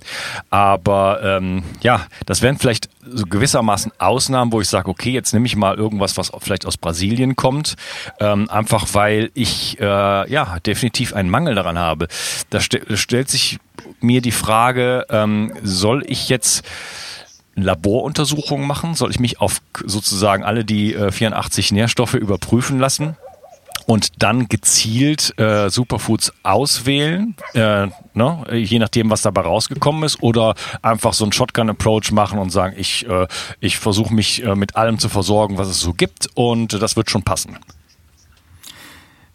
aber 0.51 1.21
ähm, 1.23 1.63
ja, 1.83 2.07
das 2.27 2.43
wären 2.43 2.59
vielleicht 2.59 2.89
so 3.05 3.25
gewissermaßen 3.25 3.93
Ausnahmen, 3.99 4.53
wo 4.53 4.61
ich 4.61 4.69
sage, 4.69 4.89
okay, 4.89 5.11
jetzt 5.11 5.33
nehme 5.33 5.47
ich 5.47 5.57
mal 5.57 5.77
irgendwas, 5.77 6.17
was 6.17 6.31
vielleicht 6.39 6.67
aus 6.67 6.77
Brasilien 6.77 7.37
kommt, 7.37 7.77
ähm, 8.21 8.49
einfach 8.51 8.87
weil 8.93 9.31
ich 9.35 9.81
äh, 9.81 10.31
ja 10.31 10.59
definitiv 10.61 11.15
einen 11.15 11.31
Mangel 11.31 11.55
daran 11.55 11.79
habe. 11.79 12.09
Da 12.51 12.61
st 12.61 12.81
stellt 12.95 13.29
sich 13.29 13.59
mir 14.01 14.21
die 14.21 14.33
Frage, 14.33 15.07
ähm, 15.11 15.53
soll 15.63 16.05
ich 16.07 16.29
jetzt 16.29 16.65
Laboruntersuchungen 17.55 18.67
machen? 18.67 18.95
Soll 18.95 19.11
ich 19.11 19.21
mich 19.21 19.41
auf 19.41 19.61
sozusagen 19.85 20.45
alle 20.45 20.65
die 20.65 20.95
äh, 20.95 21.13
84 21.13 21.73
Nährstoffe 21.73 22.15
überprüfen 22.15 22.79
lassen? 22.79 23.17
Und 23.87 24.23
dann 24.23 24.49
gezielt 24.49 25.39
äh, 25.39 25.71
Superfoods 25.71 26.33
auswählen, 26.43 27.35
äh, 27.55 27.89
ne, 28.15 28.45
je 28.53 28.79
nachdem, 28.79 29.11
was 29.11 29.23
dabei 29.23 29.43
rausgekommen 29.43 30.03
ist, 30.05 30.23
oder 30.23 30.55
einfach 30.83 31.13
so 31.13 31.25
einen 31.25 31.33
Shotgun-Approach 31.33 32.13
machen 32.13 32.39
und 32.39 32.51
sagen, 32.51 32.75
ich, 32.77 33.07
äh, 33.09 33.27
ich 33.61 33.79
versuche 33.79 34.13
mich 34.15 34.45
äh, 34.45 34.55
mit 34.55 34.77
allem 34.77 34.99
zu 34.99 35.09
versorgen, 35.09 35.59
was 35.59 35.69
es 35.69 35.81
so 35.81 35.93
gibt 35.93 36.29
und 36.35 36.81
das 36.81 36.97
wird 36.97 37.11
schon 37.11 37.23
passen. 37.23 37.59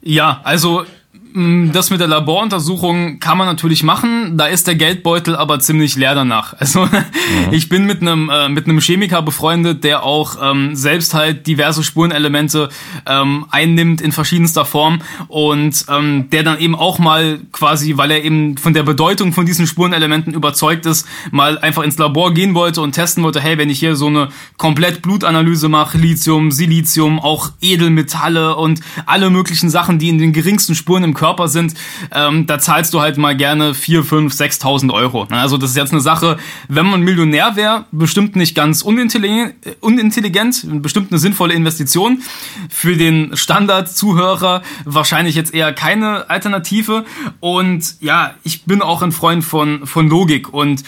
Ja, 0.01 0.41
also 0.43 0.85
das 1.33 1.89
mit 1.89 1.99
der 1.99 2.07
Laboruntersuchung 2.07 3.19
kann 3.19 3.37
man 3.37 3.47
natürlich 3.47 3.83
machen. 3.83 4.37
Da 4.37 4.47
ist 4.47 4.67
der 4.67 4.75
Geldbeutel 4.75 5.35
aber 5.35 5.59
ziemlich 5.59 5.95
leer 5.95 6.15
danach. 6.15 6.55
Also 6.67 6.85
mhm. 6.85 7.51
ich 7.51 7.69
bin 7.69 7.85
mit 7.85 8.01
einem 8.01 8.29
äh, 8.29 8.49
mit 8.49 8.65
einem 8.65 8.81
Chemiker 8.81 9.21
befreundet, 9.21 9.85
der 9.85 10.03
auch 10.03 10.35
ähm, 10.41 10.75
selbst 10.75 11.13
halt 11.13 11.47
diverse 11.47 11.81
Spurenelemente 11.81 12.67
ähm, 13.05 13.45
einnimmt 13.51 14.01
in 14.01 14.11
verschiedenster 14.11 14.65
Form 14.65 15.01
und 15.29 15.85
ähm, 15.87 16.29
der 16.29 16.43
dann 16.43 16.59
eben 16.59 16.75
auch 16.75 16.99
mal 16.99 17.39
quasi, 17.53 17.95
weil 17.95 18.11
er 18.11 18.23
eben 18.23 18.57
von 18.57 18.73
der 18.73 18.83
Bedeutung 18.83 19.31
von 19.31 19.45
diesen 19.45 19.65
Spurenelementen 19.65 20.33
überzeugt 20.33 20.85
ist, 20.85 21.07
mal 21.31 21.57
einfach 21.59 21.83
ins 21.83 21.97
Labor 21.97 22.33
gehen 22.33 22.53
wollte 22.53 22.81
und 22.81 22.91
testen 22.93 23.23
wollte, 23.23 23.39
hey, 23.39 23.57
wenn 23.57 23.69
ich 23.69 23.79
hier 23.79 23.95
so 23.95 24.07
eine 24.07 24.29
komplett 24.57 25.01
Blutanalyse 25.01 25.69
mache, 25.69 25.97
Lithium, 25.97 26.51
Silizium, 26.51 27.19
auch 27.19 27.51
Edelmetalle 27.61 28.55
und 28.55 28.81
alle 29.05 29.29
möglichen 29.29 29.69
Sachen, 29.69 29.99
die 29.99 30.09
in 30.09 30.17
den 30.17 30.33
geringsten 30.33 30.75
Spuren 30.75 31.03
im 31.03 31.13
Körper 31.17 31.49
sind, 31.49 31.73
ähm, 32.13 32.47
da 32.47 32.59
zahlst 32.59 32.93
du 32.93 33.01
halt 33.01 33.17
mal 33.17 33.35
gerne 33.35 33.73
4, 33.73 34.05
5, 34.05 34.33
6.000 34.33 34.93
Euro. 34.93 35.27
Also 35.29 35.57
das 35.57 35.71
ist 35.71 35.75
jetzt 35.75 35.91
eine 35.91 36.01
Sache, 36.01 36.37
wenn 36.69 36.85
man 36.85 37.01
Millionär 37.01 37.57
wäre, 37.57 37.85
bestimmt 37.91 38.37
nicht 38.37 38.55
ganz 38.55 38.81
unintelligent, 38.81 39.55
unintelligent, 39.81 40.81
bestimmt 40.81 41.11
eine 41.11 41.19
sinnvolle 41.19 41.53
Investition. 41.53 42.21
Für 42.69 42.95
den 42.95 43.35
Standard-Zuhörer 43.35 44.61
wahrscheinlich 44.85 45.35
jetzt 45.35 45.53
eher 45.53 45.73
keine 45.73 46.29
Alternative. 46.29 47.03
Und 47.41 47.95
ja, 47.99 48.35
ich 48.43 48.63
bin 48.63 48.81
auch 48.81 49.01
ein 49.01 49.11
Freund 49.11 49.43
von, 49.43 49.85
von 49.85 50.07
Logik 50.07 50.53
und 50.53 50.83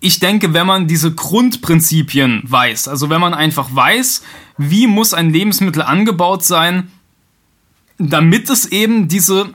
ich 0.00 0.20
denke, 0.20 0.54
wenn 0.54 0.66
man 0.66 0.86
diese 0.86 1.12
Grundprinzipien 1.12 2.42
weiß, 2.44 2.86
also 2.88 3.10
wenn 3.10 3.20
man 3.20 3.34
einfach 3.34 3.68
weiß, 3.72 4.22
wie 4.56 4.86
muss 4.86 5.12
ein 5.12 5.30
Lebensmittel 5.30 5.82
angebaut 5.82 6.44
sein, 6.44 6.90
damit 7.98 8.48
es 8.48 8.66
eben 8.66 9.08
diese 9.08 9.50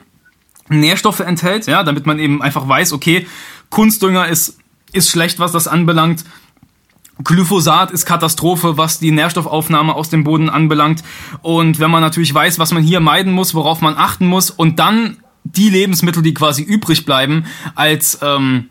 Nährstoffe 0.69 1.21
enthält, 1.21 1.67
ja, 1.67 1.83
damit 1.83 2.05
man 2.05 2.19
eben 2.19 2.41
einfach 2.41 2.67
weiß, 2.67 2.93
okay, 2.93 3.27
Kunstdünger 3.69 4.27
ist, 4.27 4.59
ist 4.91 5.09
schlecht, 5.09 5.39
was 5.39 5.51
das 5.51 5.67
anbelangt. 5.67 6.23
Glyphosat 7.23 7.91
ist 7.91 8.05
Katastrophe, 8.05 8.77
was 8.77 8.99
die 8.99 9.11
Nährstoffaufnahme 9.11 9.93
aus 9.95 10.09
dem 10.09 10.23
Boden 10.23 10.49
anbelangt. 10.49 11.03
Und 11.41 11.79
wenn 11.79 11.91
man 11.91 12.01
natürlich 12.01 12.33
weiß, 12.33 12.59
was 12.59 12.73
man 12.73 12.83
hier 12.83 12.99
meiden 12.99 13.33
muss, 13.33 13.53
worauf 13.53 13.81
man 13.81 13.95
achten 13.95 14.25
muss 14.25 14.49
und 14.49 14.79
dann 14.79 15.17
die 15.43 15.69
Lebensmittel, 15.69 16.23
die 16.23 16.33
quasi 16.33 16.63
übrig 16.63 17.05
bleiben, 17.05 17.45
als 17.75 18.19
ähm, 18.21 18.69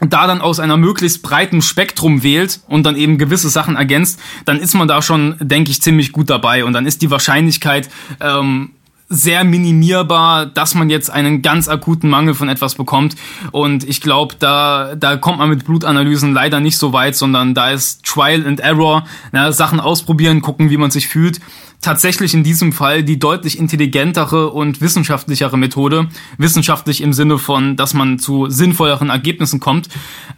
da 0.00 0.26
dann 0.26 0.40
aus 0.40 0.60
einer 0.60 0.76
möglichst 0.76 1.22
breiten 1.22 1.62
Spektrum 1.62 2.22
wählt 2.22 2.60
und 2.66 2.84
dann 2.84 2.96
eben 2.96 3.18
gewisse 3.18 3.48
Sachen 3.48 3.76
ergänzt, 3.76 4.20
dann 4.44 4.58
ist 4.58 4.74
man 4.74 4.88
da 4.88 5.00
schon, 5.00 5.36
denke 5.40 5.70
ich, 5.70 5.80
ziemlich 5.80 6.12
gut 6.12 6.28
dabei. 6.28 6.64
Und 6.64 6.72
dann 6.72 6.86
ist 6.86 7.02
die 7.02 7.10
Wahrscheinlichkeit, 7.10 7.88
ähm, 8.20 8.70
sehr 9.12 9.44
minimierbar, 9.44 10.46
dass 10.46 10.74
man 10.74 10.88
jetzt 10.88 11.10
einen 11.10 11.42
ganz 11.42 11.68
akuten 11.68 12.08
Mangel 12.08 12.34
von 12.34 12.48
etwas 12.48 12.74
bekommt. 12.74 13.14
Und 13.50 13.84
ich 13.84 14.00
glaube, 14.00 14.36
da, 14.38 14.94
da 14.96 15.16
kommt 15.16 15.38
man 15.38 15.50
mit 15.50 15.64
Blutanalysen 15.64 16.32
leider 16.32 16.60
nicht 16.60 16.78
so 16.78 16.92
weit, 16.92 17.14
sondern 17.14 17.54
da 17.54 17.70
ist 17.70 18.04
Trial 18.04 18.46
and 18.46 18.60
Error, 18.60 19.04
na, 19.30 19.52
Sachen 19.52 19.80
ausprobieren, 19.80 20.40
gucken, 20.40 20.70
wie 20.70 20.78
man 20.78 20.90
sich 20.90 21.08
fühlt. 21.08 21.40
Tatsächlich 21.82 22.32
in 22.32 22.44
diesem 22.44 22.72
Fall 22.72 23.02
die 23.02 23.18
deutlich 23.18 23.58
intelligentere 23.58 24.50
und 24.50 24.80
wissenschaftlichere 24.80 25.58
Methode. 25.58 26.06
Wissenschaftlich 26.38 27.00
im 27.00 27.12
Sinne 27.12 27.38
von, 27.38 27.76
dass 27.76 27.92
man 27.92 28.20
zu 28.20 28.48
sinnvolleren 28.48 29.10
Ergebnissen 29.10 29.58
kommt. 29.58 29.88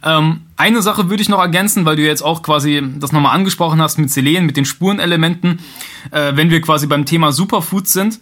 Ähm, 0.03 0.41
eine 0.57 0.81
Sache 0.81 1.09
würde 1.09 1.21
ich 1.21 1.29
noch 1.29 1.39
ergänzen, 1.39 1.85
weil 1.85 1.97
du 1.97 2.01
jetzt 2.01 2.23
auch 2.23 2.41
quasi 2.41 2.81
das 2.97 3.11
nochmal 3.11 3.35
angesprochen 3.35 3.79
hast 3.79 3.99
mit 3.99 4.09
Selen, 4.09 4.47
mit 4.47 4.57
den 4.57 4.65
Spurenelementen. 4.65 5.59
Äh, 6.09 6.33
wenn 6.35 6.49
wir 6.49 6.61
quasi 6.61 6.87
beim 6.87 7.05
Thema 7.05 7.31
Superfoods 7.31 7.93
sind, 7.93 8.19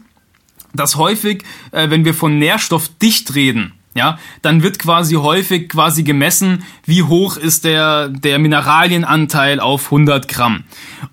dass 0.74 0.96
häufig, 0.96 1.44
äh, 1.72 1.89
wenn 1.89 2.06
wir 2.06 2.13
von 2.13 2.39
nährstoffdicht 2.39 3.36
reden, 3.36 3.74
ja, 3.96 4.18
dann 4.42 4.63
wird 4.63 4.80
quasi 4.80 5.15
häufig 5.15 5.70
quasi 5.70 6.03
gemessen, 6.03 6.63
wie 6.86 7.03
hoch 7.03 7.38
ist 7.38 7.63
der, 7.63 8.10
der 8.10 8.39
Mineralienanteil 8.39 9.60
auf 9.60 9.86
100 9.86 10.27
Gramm. 10.27 10.63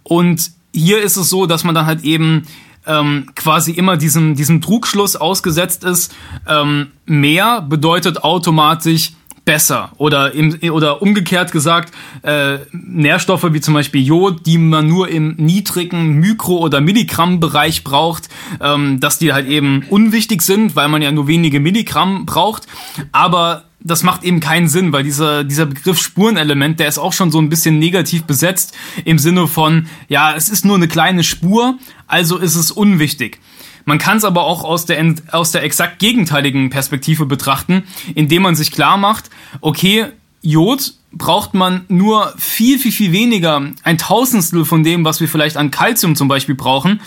Und 0.03 0.51
hier 0.73 1.03
ist 1.03 1.17
es 1.17 1.29
so, 1.29 1.47
dass 1.47 1.65
man 1.65 1.75
dann 1.75 1.87
halt 1.87 2.05
eben 2.05 2.47
ähm, 2.87 3.27
quasi 3.35 3.73
immer 3.73 3.97
diesem, 3.99 4.35
diesem 4.35 4.63
Trugschluss 4.63 5.17
ausgesetzt 5.17 5.85
ist, 5.85 6.15
ähm, 6.49 6.93
mehr 7.05 7.61
bedeutet 7.61 8.25
automatisch 8.25 9.13
besser 9.45 9.93
oder 9.97 10.33
im, 10.33 10.59
oder 10.71 11.03
umgekehrt 11.03 11.53
gesagt 11.53 11.93
äh, 12.23 12.59
Nährstoffe 12.73 13.53
wie 13.53 13.61
zum 13.61 13.75
Beispiel 13.75 14.03
Jod, 14.03 14.47
die 14.47 14.59
man 14.59 14.87
nur 14.87 15.09
im 15.09 15.35
niedrigen 15.37 16.21
Mikro- 16.21 16.59
oder 16.59 16.81
Milligramm-Bereich 16.81 17.85
braucht, 17.85 18.29
ähm, 18.61 19.01
dass 19.01 19.19
die 19.19 19.33
halt 19.33 19.47
eben 19.47 19.85
unwichtig 19.89 20.43
sind, 20.43 20.77
weil 20.77 20.89
man 20.89 21.03
ja 21.03 21.13
nur 21.13 21.27
wenige 21.27 21.61
Milligramm 21.61 22.27
braucht, 22.27 22.67
aber 23.13 23.65
das 23.83 24.03
macht 24.03 24.25
eben 24.25 24.41
keinen 24.41 24.69
Sinn, 24.69 24.93
weil 24.93 25.05
dieser, 25.05 25.45
dieser 25.45 25.67
Begriff 25.67 26.01
Spurenelement, 26.01 26.79
der 26.81 26.89
ist 26.89 26.99
auch 26.99 27.13
schon 27.13 27.31
so 27.31 27.41
ein 27.41 27.49
bisschen 27.49 27.79
negativ 27.79 28.25
besetzt 28.25 28.77
im 29.05 29.19
Sinne 29.19 29.47
von, 29.47 29.87
ja, 30.09 30.35
es 30.35 30.49
ist 30.49 30.65
nur 30.65 30.77
eine 30.77 30.89
kleine 30.89 31.25
Spur, 31.25 31.79
also 32.07 32.37
ist 32.37 32.57
es 32.57 32.71
unwichtig. 32.71 33.41
Man 33.87 33.99
kann 33.99 34.19
es 34.19 34.25
aber 34.25 34.45
auch 34.45 34.65
aus 34.65 34.85
der, 34.85 35.15
aus 35.33 35.53
der 35.53 35.63
exakt 35.63 35.99
gegenteiligen 35.99 36.69
Perspektive 36.71 37.25
betrachten, 37.25 37.85
indem 38.15 38.43
man 38.43 38.55
sich 38.55 38.71
klar 38.71 38.99
macht, 38.99 39.31
okay, 39.63 40.07
Jod 40.43 40.95
braucht 41.13 41.55
man 41.55 41.85
nur 41.89 42.33
viel, 42.39 42.79
viel, 42.79 42.93
viel 42.93 43.13
weniger, 43.13 43.63
ein 43.83 43.99
Tausendstel 43.99 44.65
von 44.65 44.85
dem, 44.85 45.05
was 45.05 45.21
wir 45.21 45.29
vielleicht 45.29 45.57
an 45.57 45.71
Calcium 45.71 46.17
zum 46.17 46.29
Beispiel 46.29 46.55
brauchen. 46.55 47.01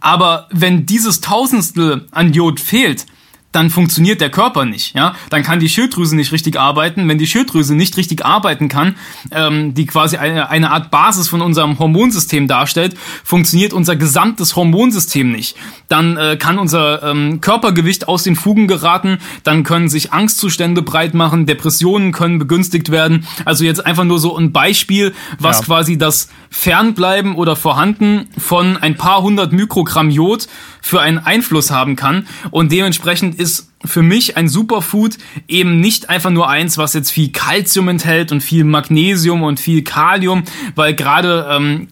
Aber 0.00 0.48
wenn 0.50 0.86
dieses 0.86 1.20
Tausendstel 1.20 2.06
an 2.10 2.32
Jod 2.32 2.60
fehlt, 2.60 3.06
dann 3.52 3.70
funktioniert 3.70 4.20
der 4.20 4.30
Körper 4.30 4.66
nicht. 4.66 4.94
Ja, 4.94 5.14
dann 5.30 5.42
kann 5.42 5.58
die 5.58 5.68
Schilddrüse 5.68 6.14
nicht 6.14 6.32
richtig 6.32 6.58
arbeiten. 6.58 7.08
Wenn 7.08 7.18
die 7.18 7.26
Schilddrüse 7.26 7.74
nicht 7.74 7.96
richtig 7.96 8.24
arbeiten 8.24 8.68
kann, 8.68 8.96
ähm, 9.30 9.72
die 9.74 9.86
quasi 9.86 10.18
eine, 10.18 10.50
eine 10.50 10.70
Art 10.70 10.90
Basis 10.90 11.28
von 11.28 11.40
unserem 11.40 11.78
Hormonsystem 11.78 12.46
darstellt, 12.46 12.94
funktioniert 13.24 13.72
unser 13.72 13.96
gesamtes 13.96 14.54
Hormonsystem 14.54 15.32
nicht. 15.32 15.56
Dann 15.88 16.16
äh, 16.18 16.36
kann 16.36 16.58
unser 16.58 17.02
ähm, 17.02 17.40
Körpergewicht 17.40 18.06
aus 18.06 18.22
den 18.22 18.36
Fugen 18.36 18.68
geraten. 18.68 19.18
Dann 19.44 19.62
können 19.62 19.88
sich 19.88 20.12
Angstzustände 20.12 20.82
breit 20.82 21.14
machen, 21.14 21.46
Depressionen 21.46 22.12
können 22.12 22.38
begünstigt 22.38 22.90
werden. 22.90 23.26
Also 23.46 23.64
jetzt 23.64 23.84
einfach 23.84 24.04
nur 24.04 24.18
so 24.18 24.36
ein 24.36 24.52
Beispiel, 24.52 25.14
was 25.38 25.60
ja. 25.60 25.64
quasi 25.64 25.96
das 25.96 26.28
Fernbleiben 26.50 27.34
oder 27.34 27.56
Vorhanden 27.56 28.28
von 28.38 28.76
ein 28.76 28.96
paar 28.96 29.22
hundert 29.22 29.52
Mikrogramm 29.52 30.10
Jod 30.10 30.48
für 30.80 31.00
einen 31.00 31.18
Einfluss 31.18 31.70
haben 31.70 31.96
kann. 31.96 32.26
Und 32.50 32.72
dementsprechend 32.72 33.34
ist 33.34 33.72
für 33.84 34.02
mich 34.02 34.36
ein 34.36 34.48
Superfood 34.48 35.18
eben 35.46 35.80
nicht 35.80 36.10
einfach 36.10 36.30
nur 36.30 36.48
eins, 36.48 36.78
was 36.78 36.94
jetzt 36.94 37.10
viel 37.10 37.30
Kalzium 37.30 37.88
enthält 37.88 38.32
und 38.32 38.40
viel 38.40 38.64
Magnesium 38.64 39.42
und 39.42 39.60
viel 39.60 39.82
Kalium, 39.82 40.44
weil 40.74 40.94
gerade 40.94 41.46
ähm, 41.50 41.88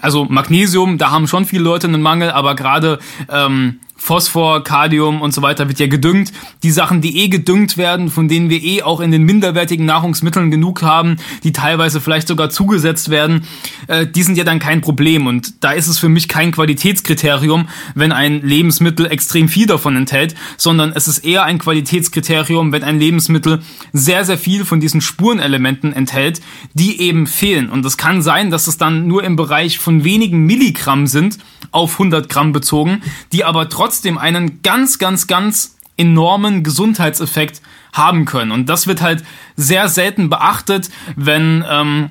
also 0.00 0.24
Magnesium, 0.24 0.98
da 0.98 1.10
haben 1.10 1.26
schon 1.26 1.44
viele 1.44 1.64
Leute 1.64 1.86
einen 1.86 2.02
Mangel, 2.02 2.30
aber 2.30 2.54
gerade 2.54 2.98
ähm, 3.30 3.80
Phosphor, 3.98 4.64
Kalium 4.64 5.20
und 5.20 5.34
so 5.34 5.42
weiter 5.42 5.68
wird 5.68 5.80
ja 5.80 5.88
gedüngt. 5.88 6.32
Die 6.62 6.70
Sachen, 6.70 7.00
die 7.00 7.18
eh 7.18 7.28
gedüngt 7.28 7.76
werden, 7.76 8.08
von 8.08 8.28
denen 8.28 8.48
wir 8.48 8.62
eh 8.62 8.82
auch 8.82 9.00
in 9.00 9.10
den 9.10 9.24
minderwertigen 9.24 9.84
Nahrungsmitteln 9.84 10.50
genug 10.50 10.82
haben, 10.82 11.16
die 11.42 11.52
teilweise 11.52 12.00
vielleicht 12.00 12.28
sogar 12.28 12.48
zugesetzt 12.48 13.10
werden, 13.10 13.44
äh, 13.88 14.06
die 14.06 14.22
sind 14.22 14.38
ja 14.38 14.44
dann 14.44 14.60
kein 14.60 14.80
Problem. 14.80 15.26
Und 15.26 15.62
da 15.62 15.72
ist 15.72 15.88
es 15.88 15.98
für 15.98 16.08
mich 16.08 16.28
kein 16.28 16.52
Qualitätskriterium, 16.52 17.68
wenn 17.94 18.12
ein 18.12 18.40
Lebensmittel 18.42 19.06
extrem 19.06 19.48
viel 19.48 19.66
davon 19.66 19.96
enthält, 19.96 20.34
sondern 20.56 20.92
es 20.94 21.08
ist 21.08 21.18
eher 21.18 21.42
ein 21.42 21.58
Qualitätskriterium, 21.58 22.72
wenn 22.72 22.84
ein 22.84 23.00
Lebensmittel 23.00 23.60
sehr, 23.92 24.24
sehr 24.24 24.38
viel 24.38 24.64
von 24.64 24.80
diesen 24.80 25.00
Spurenelementen 25.00 25.92
enthält, 25.92 26.40
die 26.72 27.00
eben 27.00 27.26
fehlen. 27.26 27.68
Und 27.68 27.84
es 27.84 27.96
kann 27.96 28.22
sein, 28.22 28.50
dass 28.50 28.68
es 28.68 28.78
dann 28.78 29.06
nur 29.08 29.24
im 29.24 29.36
Bereich 29.36 29.78
von 29.78 30.04
wenigen 30.04 30.46
Milligramm 30.46 31.06
sind, 31.06 31.38
auf 31.70 31.94
100 31.94 32.28
Gramm 32.28 32.52
bezogen, 32.52 33.02
die 33.32 33.44
aber 33.44 33.68
trotzdem 33.68 33.87
einen 34.18 34.62
ganz, 34.62 34.98
ganz, 34.98 35.26
ganz 35.26 35.76
enormen 35.96 36.62
Gesundheitseffekt 36.62 37.60
haben 37.92 38.24
können. 38.24 38.52
Und 38.52 38.68
das 38.68 38.86
wird 38.86 39.02
halt 39.02 39.24
sehr 39.56 39.88
selten 39.88 40.30
beachtet, 40.30 40.90
wenn 41.16 41.64
ähm, 41.68 42.10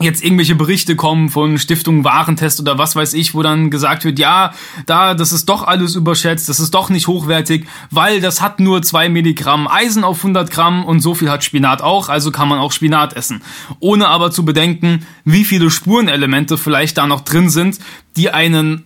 jetzt 0.00 0.24
irgendwelche 0.24 0.54
Berichte 0.54 0.96
kommen 0.96 1.28
von 1.28 1.58
Stiftung 1.58 2.04
Warentest 2.04 2.60
oder 2.60 2.78
was 2.78 2.96
weiß 2.96 3.14
ich, 3.14 3.34
wo 3.34 3.42
dann 3.42 3.70
gesagt 3.70 4.04
wird, 4.04 4.18
ja, 4.18 4.52
da, 4.86 5.14
das 5.14 5.32
ist 5.32 5.48
doch 5.48 5.62
alles 5.62 5.94
überschätzt, 5.94 6.48
das 6.48 6.60
ist 6.60 6.74
doch 6.74 6.90
nicht 6.90 7.06
hochwertig, 7.06 7.66
weil 7.90 8.20
das 8.20 8.40
hat 8.40 8.60
nur 8.60 8.82
zwei 8.82 9.08
Milligramm 9.08 9.68
Eisen 9.68 10.04
auf 10.04 10.18
100 10.18 10.50
Gramm 10.50 10.84
und 10.84 11.00
so 11.00 11.14
viel 11.14 11.30
hat 11.30 11.44
Spinat 11.44 11.80
auch, 11.80 12.08
also 12.08 12.30
kann 12.30 12.48
man 12.48 12.58
auch 12.58 12.72
Spinat 12.72 13.14
essen. 13.14 13.42
Ohne 13.80 14.08
aber 14.08 14.30
zu 14.30 14.44
bedenken, 14.44 15.06
wie 15.24 15.44
viele 15.44 15.70
Spurenelemente 15.70 16.58
vielleicht 16.58 16.98
da 16.98 17.06
noch 17.06 17.20
drin 17.20 17.48
sind, 17.48 17.78
die 18.16 18.30
einen 18.30 18.84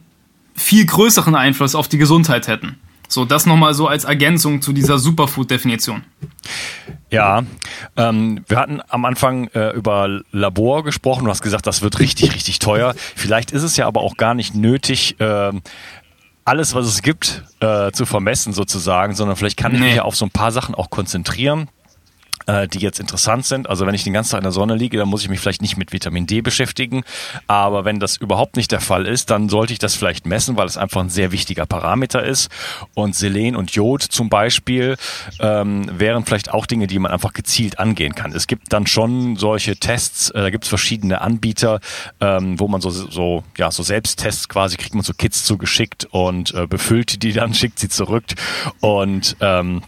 viel 0.59 0.85
größeren 0.87 1.35
Einfluss 1.35 1.75
auf 1.75 1.89
die 1.89 1.99
Gesundheit 1.99 2.49
hätten. 2.49 2.79
So, 3.11 3.25
das 3.25 3.47
nochmal 3.47 3.73
so 3.73 3.89
als 3.89 4.05
Ergänzung 4.05 4.61
zu 4.61 4.75
dieser 4.75 4.99
Superfood-Definition. 4.99 6.05
Ja, 7.11 7.43
ähm, 7.97 8.45
wir 8.47 8.59
hatten 8.59 8.83
am 8.87 9.07
Anfang 9.07 9.49
äh, 9.49 9.71
über 9.71 10.21
Labor 10.31 10.85
gesprochen. 10.85 11.25
Du 11.25 11.31
hast 11.31 11.41
gesagt, 11.41 11.67
das 11.67 11.81
wird 11.81 12.01
richtig, 12.01 12.35
richtig 12.35 12.59
teuer. 12.59 12.95
Vielleicht 13.17 13.51
ist 13.51 13.63
es 13.63 13.79
ja 13.79 13.87
aber 13.87 14.03
auch 14.03 14.19
gar 14.19 14.35
nicht 14.35 14.55
nötig, 14.55 15.19
äh, 15.21 15.53
alles, 16.45 16.75
was 16.75 16.87
es 16.87 17.03
gibt, 17.03 17.45
äh, 17.61 17.93
zu 17.93 18.05
vermessen 18.05 18.53
sozusagen, 18.53 19.15
sondern 19.15 19.37
vielleicht 19.37 19.57
kann 19.57 19.73
ich 19.73 19.81
nee. 19.81 19.87
mich 19.87 19.97
ja 19.97 20.03
auf 20.03 20.17
so 20.17 20.27
ein 20.27 20.31
paar 20.31 20.53
Sachen 20.53 20.75
auch 20.75 20.91
konzentrieren 20.91 21.69
äh, 22.49 22.67
die 22.67 22.79
jetzt 22.79 22.99
interessant 22.99 23.45
sind. 23.45 23.69
Also 23.69 23.87
wenn 23.87 23.95
ich 23.95 24.05
den 24.05 24.15
ganzen 24.15 24.33
Tag 24.33 24.39
in 24.39 24.45
der 24.45 24.53
Sonne 24.53 24.75
liege, 24.75 24.97
dann 24.97 25.09
muss 25.09 25.23
ich 25.23 25.29
mich 25.29 25.39
vielleicht 25.39 25.63
nicht 25.63 25.77
mit 25.77 25.93
Vitamin 25.93 26.27
D 26.27 26.41
beschäftigen. 26.41 27.05
Aber 27.47 27.85
wenn 27.85 28.01
das 28.01 28.17
überhaupt 28.17 28.57
nicht 28.57 28.73
der 28.73 28.81
Fall 28.81 29.07
ist, 29.07 29.31
dann 29.31 29.49
sollte 29.49 29.75
ich 29.75 29.79
das 29.79 29.95
vielleicht 29.95 30.27
messen, 30.27 30.57
weil 30.57 30.67
es 30.67 30.79
einfach 30.79 31.03
ein 31.03 31.11
sehr 31.11 31.31
wichtiger 31.31 31.67
Parameter 31.67 32.25
ist. 32.25 32.51
Und 32.95 33.15
Selen 33.15 33.55
und 33.55 33.73
Jod 33.73 34.03
zum 34.03 34.31
Beispiel 34.31 34.97
ähm, 35.41 35.91
wären 35.93 36.25
vielleicht 36.25 36.53
auch 36.53 36.67
Dinge, 36.67 36.87
die 36.87 36.99
man 36.99 37.13
einfach 37.13 37.35
gezielt 37.35 37.79
angehen 37.79 38.15
kann. 38.15 38.33
Es 38.33 38.47
gibt 38.47 38.73
dann 38.73 38.87
schon 38.87 39.37
solche 39.37 39.77
Tests, 39.77 40.31
äh, 40.31 40.41
da 40.41 40.51
gibt 40.51 40.65
es 40.65 40.69
verschiedene 40.69 41.21
Anbieter, 41.21 41.81
ähm, 42.21 42.59
wo 42.59 42.67
man 42.67 42.81
so, 42.81 42.89
so, 42.91 43.45
ja, 43.59 43.71
so 43.71 43.83
Selbsttests 43.83 44.49
quasi 44.49 44.77
kriegt 44.79 44.95
man 44.95 45.05
so 45.05 45.13
Kits 45.13 45.45
zugeschickt 45.45 46.07
und 46.11 46.55
äh, 46.55 46.67
befüllt 46.67 47.23
die 47.23 47.33
dann, 47.33 47.53
schickt 47.59 47.79
sie 47.79 47.91
zurück. 47.91 48.25
Und 48.81 49.37
ähm, 49.41 49.83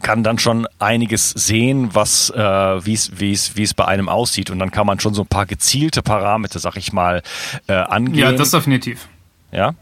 kann 0.00 0.22
dann 0.22 0.38
schon 0.38 0.66
einiges 0.78 1.30
sehen, 1.30 1.94
was 1.94 2.30
äh, 2.30 2.38
wie 2.38 2.94
es 2.94 3.18
wie 3.20 3.32
es 3.32 3.56
wie 3.56 3.62
es 3.62 3.74
bei 3.74 3.84
einem 3.84 4.08
aussieht 4.08 4.50
und 4.50 4.58
dann 4.58 4.70
kann 4.70 4.86
man 4.86 5.00
schon 5.00 5.14
so 5.14 5.22
ein 5.22 5.26
paar 5.26 5.46
gezielte 5.46 6.02
Parameter, 6.02 6.58
sag 6.58 6.76
ich 6.76 6.92
mal, 6.92 7.22
äh, 7.66 7.72
angehen. 7.72 8.18
Ja, 8.18 8.32
das 8.32 8.50
definitiv. 8.50 9.08
Ja. 9.52 9.74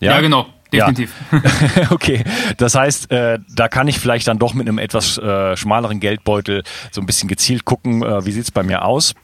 Ja, 0.00 0.12
ja 0.12 0.20
genau. 0.20 0.46
Definitiv. 0.72 1.14
Ja. 1.30 1.90
okay, 1.90 2.24
das 2.56 2.74
heißt, 2.74 3.10
äh, 3.12 3.38
da 3.54 3.68
kann 3.68 3.86
ich 3.86 4.00
vielleicht 4.00 4.26
dann 4.26 4.38
doch 4.38 4.54
mit 4.54 4.66
einem 4.66 4.78
etwas 4.78 5.18
äh, 5.18 5.56
schmaleren 5.56 6.00
Geldbeutel 6.00 6.64
so 6.90 7.00
ein 7.00 7.06
bisschen 7.06 7.28
gezielt 7.28 7.64
gucken, 7.64 8.02
äh, 8.02 8.26
wie 8.26 8.32
sieht's 8.32 8.50
bei 8.50 8.64
mir 8.64 8.84
aus 8.84 9.14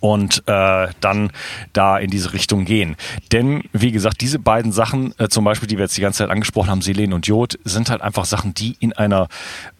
und 0.00 0.42
äh, 0.46 0.88
dann 1.00 1.30
da 1.72 1.98
in 1.98 2.10
diese 2.10 2.32
Richtung 2.32 2.64
gehen. 2.64 2.96
Denn, 3.32 3.64
wie 3.72 3.92
gesagt, 3.92 4.20
diese 4.20 4.38
beiden 4.38 4.72
Sachen, 4.72 5.14
äh, 5.18 5.28
zum 5.28 5.44
Beispiel, 5.44 5.68
die 5.68 5.76
wir 5.76 5.84
jetzt 5.84 5.96
die 5.96 6.02
ganze 6.02 6.18
Zeit 6.18 6.30
angesprochen 6.30 6.70
haben, 6.70 6.82
Selen 6.82 7.12
und 7.12 7.26
Jod, 7.26 7.58
sind 7.64 7.90
halt 7.90 8.02
einfach 8.02 8.24
Sachen, 8.24 8.54
die 8.54 8.76
in 8.80 8.92
einer 8.92 9.28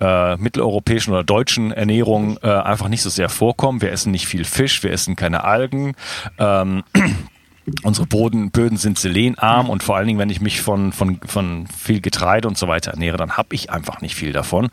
äh, 0.01 0.37
mitteleuropäischen 0.37 1.13
oder 1.13 1.25
deutschen 1.25 1.73
Ernährung 1.73 2.39
äh, 2.43 2.49
einfach 2.49 2.89
nicht 2.89 3.03
so 3.03 3.11
sehr 3.11 3.29
vorkommen. 3.29 3.83
Wir 3.83 3.93
essen 3.93 4.13
nicht 4.13 4.27
viel 4.27 4.45
Fisch, 4.45 4.83
wir 4.83 4.93
essen 4.93 5.17
keine 5.17 5.45
Algen. 5.45 5.95
Ähm, 6.39 6.83
unsere 7.83 8.07
Boden, 8.07 8.51
Böden 8.51 8.79
sind 8.79 8.99
selenarm 8.99 9.71
und 9.71 9.83
vor 9.83 9.97
allen 9.97 10.07
Dingen, 10.07 10.19
wenn 10.19 10.31
ich 10.31 10.41
mich 10.41 10.61
von, 10.61 10.93
von, 10.93 11.21
von 11.27 11.67
viel 11.67 12.01
Getreide 12.01 12.49
und 12.49 12.59
so 12.59 12.69
weiter 12.69 12.93
ernähre, 12.93 13.17
dann 13.17 13.37
habe 13.37 13.55
ich 13.55 13.71
einfach 13.71 14.01
nicht 14.01 14.15
viel 14.15 14.33
davon. 14.33 14.69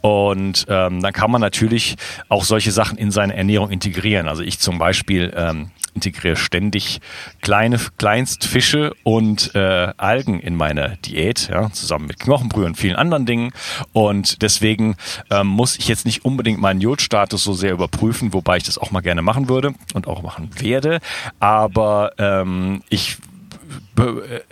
Und 0.00 0.66
ähm, 0.68 1.00
dann 1.00 1.12
kann 1.12 1.30
man 1.30 1.40
natürlich 1.40 1.96
auch 2.28 2.44
solche 2.44 2.72
Sachen 2.72 2.98
in 2.98 3.10
seine 3.10 3.36
Ernährung 3.36 3.70
integrieren. 3.70 4.28
Also 4.28 4.42
ich 4.42 4.58
zum 4.58 4.78
Beispiel 4.78 5.32
ähm, 5.36 5.70
integriere 5.94 6.36
ständig 6.36 7.00
kleine 7.40 7.78
Kleinstfische 7.98 8.94
und 9.02 9.54
äh, 9.54 9.92
Algen 9.96 10.40
in 10.40 10.54
meine 10.54 10.98
Diät, 11.04 11.48
ja, 11.50 11.70
zusammen 11.72 12.06
mit 12.06 12.20
Knochenbrühe 12.20 12.66
und 12.66 12.76
vielen 12.76 12.96
anderen 12.96 13.26
Dingen. 13.26 13.52
Und 13.92 14.42
deswegen 14.42 14.96
ähm, 15.30 15.46
muss 15.46 15.78
ich 15.78 15.88
jetzt 15.88 16.06
nicht 16.06 16.24
unbedingt 16.24 16.60
meinen 16.60 16.80
Jodstatus 16.80 17.42
so 17.44 17.52
sehr 17.54 17.72
überprüfen, 17.72 18.32
wobei 18.32 18.58
ich 18.58 18.64
das 18.64 18.78
auch 18.78 18.90
mal 18.90 19.00
gerne 19.00 19.22
machen 19.22 19.48
würde 19.48 19.74
und 19.94 20.06
auch 20.06 20.22
machen 20.22 20.50
werde. 20.58 21.00
Aber 21.38 22.12
ähm, 22.38 22.82
ich 22.88 23.18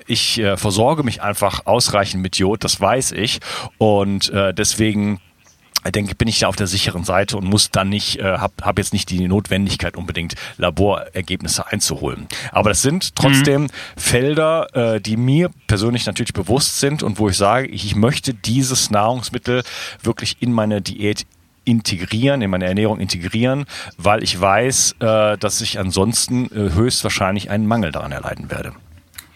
ich 0.07 0.39
äh, 0.39 0.57
versorge 0.57 1.03
mich 1.03 1.23
einfach 1.23 1.65
ausreichend 1.65 2.23
mit 2.23 2.37
Jod, 2.37 2.65
das 2.65 2.81
weiß 2.81 3.13
ich. 3.13 3.41
Und 3.79 4.31
äh, 4.31 4.53
deswegen 4.53 5.21
denke 5.91 6.15
bin 6.15 6.29
ich 6.29 6.41
da 6.41 6.49
auf 6.49 6.57
der 6.57 6.67
sicheren 6.67 7.05
Seite 7.05 7.37
und 7.37 7.45
muss 7.45 7.71
dann 7.71 7.89
nicht, 7.89 8.19
äh, 8.19 8.39
habe 8.39 8.53
hab 8.63 8.79
jetzt 8.79 8.93
nicht 8.93 9.11
die 9.11 9.27
Notwendigkeit 9.27 9.97
unbedingt 9.97 10.35
Laborergebnisse 10.57 11.67
einzuholen. 11.67 12.29
Aber 12.53 12.71
das 12.71 12.83
sind 12.83 13.15
trotzdem 13.15 13.63
mhm. 13.63 13.69
Felder, 13.97 14.95
äh, 14.97 15.01
die 15.01 15.17
mir 15.17 15.51
persönlich 15.67 16.07
natürlich 16.07 16.33
bewusst 16.33 16.81
sind 16.81 17.03
und 17.03 17.19
wo 17.19 17.29
ich 17.29 17.37
sage, 17.37 17.69
ich, 17.69 17.85
ich 17.85 17.95
möchte 17.95 18.35
dieses 18.35 18.91
Nahrungsmittel 18.91 19.63
wirklich 20.03 20.37
in 20.41 20.53
meine 20.53 20.83
Diät 20.83 21.27
integrieren, 21.69 22.43
in 22.43 22.51
meine 22.51 22.67
Ernährung 22.67 22.99
integrieren, 22.99 23.67
weil 23.99 24.23
ich 24.25 24.41
weiß, 24.41 24.97
äh, 25.01 25.39
dass 25.39 25.61
ich 25.61 25.79
ansonsten 25.79 26.47
äh, 26.47 26.75
höchstwahrscheinlich 26.75 27.51
einen 27.51 27.67
Mangel 27.67 27.93
daran 27.93 28.13
erleiden 28.13 28.51
werde. 28.51 28.73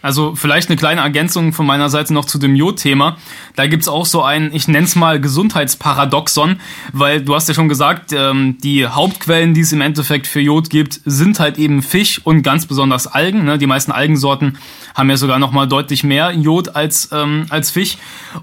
Also 0.02 0.34
vielleicht 0.34 0.68
eine 0.68 0.76
kleine 0.76 1.00
Ergänzung 1.00 1.52
von 1.52 1.64
meiner 1.64 1.88
Seite 1.88 2.12
noch 2.12 2.24
zu 2.24 2.38
dem 2.38 2.56
Jod-Thema. 2.56 3.16
Da 3.54 3.68
gibt's 3.68 3.86
auch 3.86 4.04
so 4.04 4.22
ein, 4.22 4.52
ich 4.52 4.66
nenne 4.66 4.84
es 4.84 4.96
mal 4.96 5.20
Gesundheitsparadoxon, 5.20 6.58
weil 6.92 7.22
du 7.22 7.36
hast 7.36 7.48
ja 7.48 7.54
schon 7.54 7.68
gesagt, 7.68 8.12
ähm, 8.12 8.58
die 8.58 8.86
Hauptquellen, 8.86 9.54
die 9.54 9.60
es 9.60 9.72
im 9.72 9.80
Endeffekt 9.80 10.26
für 10.26 10.40
Jod 10.40 10.70
gibt, 10.70 11.00
sind 11.04 11.38
halt 11.38 11.56
eben 11.56 11.82
Fisch 11.82 12.20
und 12.24 12.42
ganz 12.42 12.66
besonders 12.66 13.06
Algen. 13.06 13.44
Ne? 13.44 13.58
Die 13.58 13.68
meisten 13.68 13.92
Algensorten 13.92 14.58
haben 14.94 15.08
ja 15.08 15.16
sogar 15.16 15.38
noch 15.38 15.52
mal 15.52 15.66
deutlich 15.66 16.02
mehr 16.02 16.32
Jod 16.32 16.74
als, 16.74 17.10
ähm, 17.12 17.46
als 17.48 17.70
Fisch. 17.70 17.96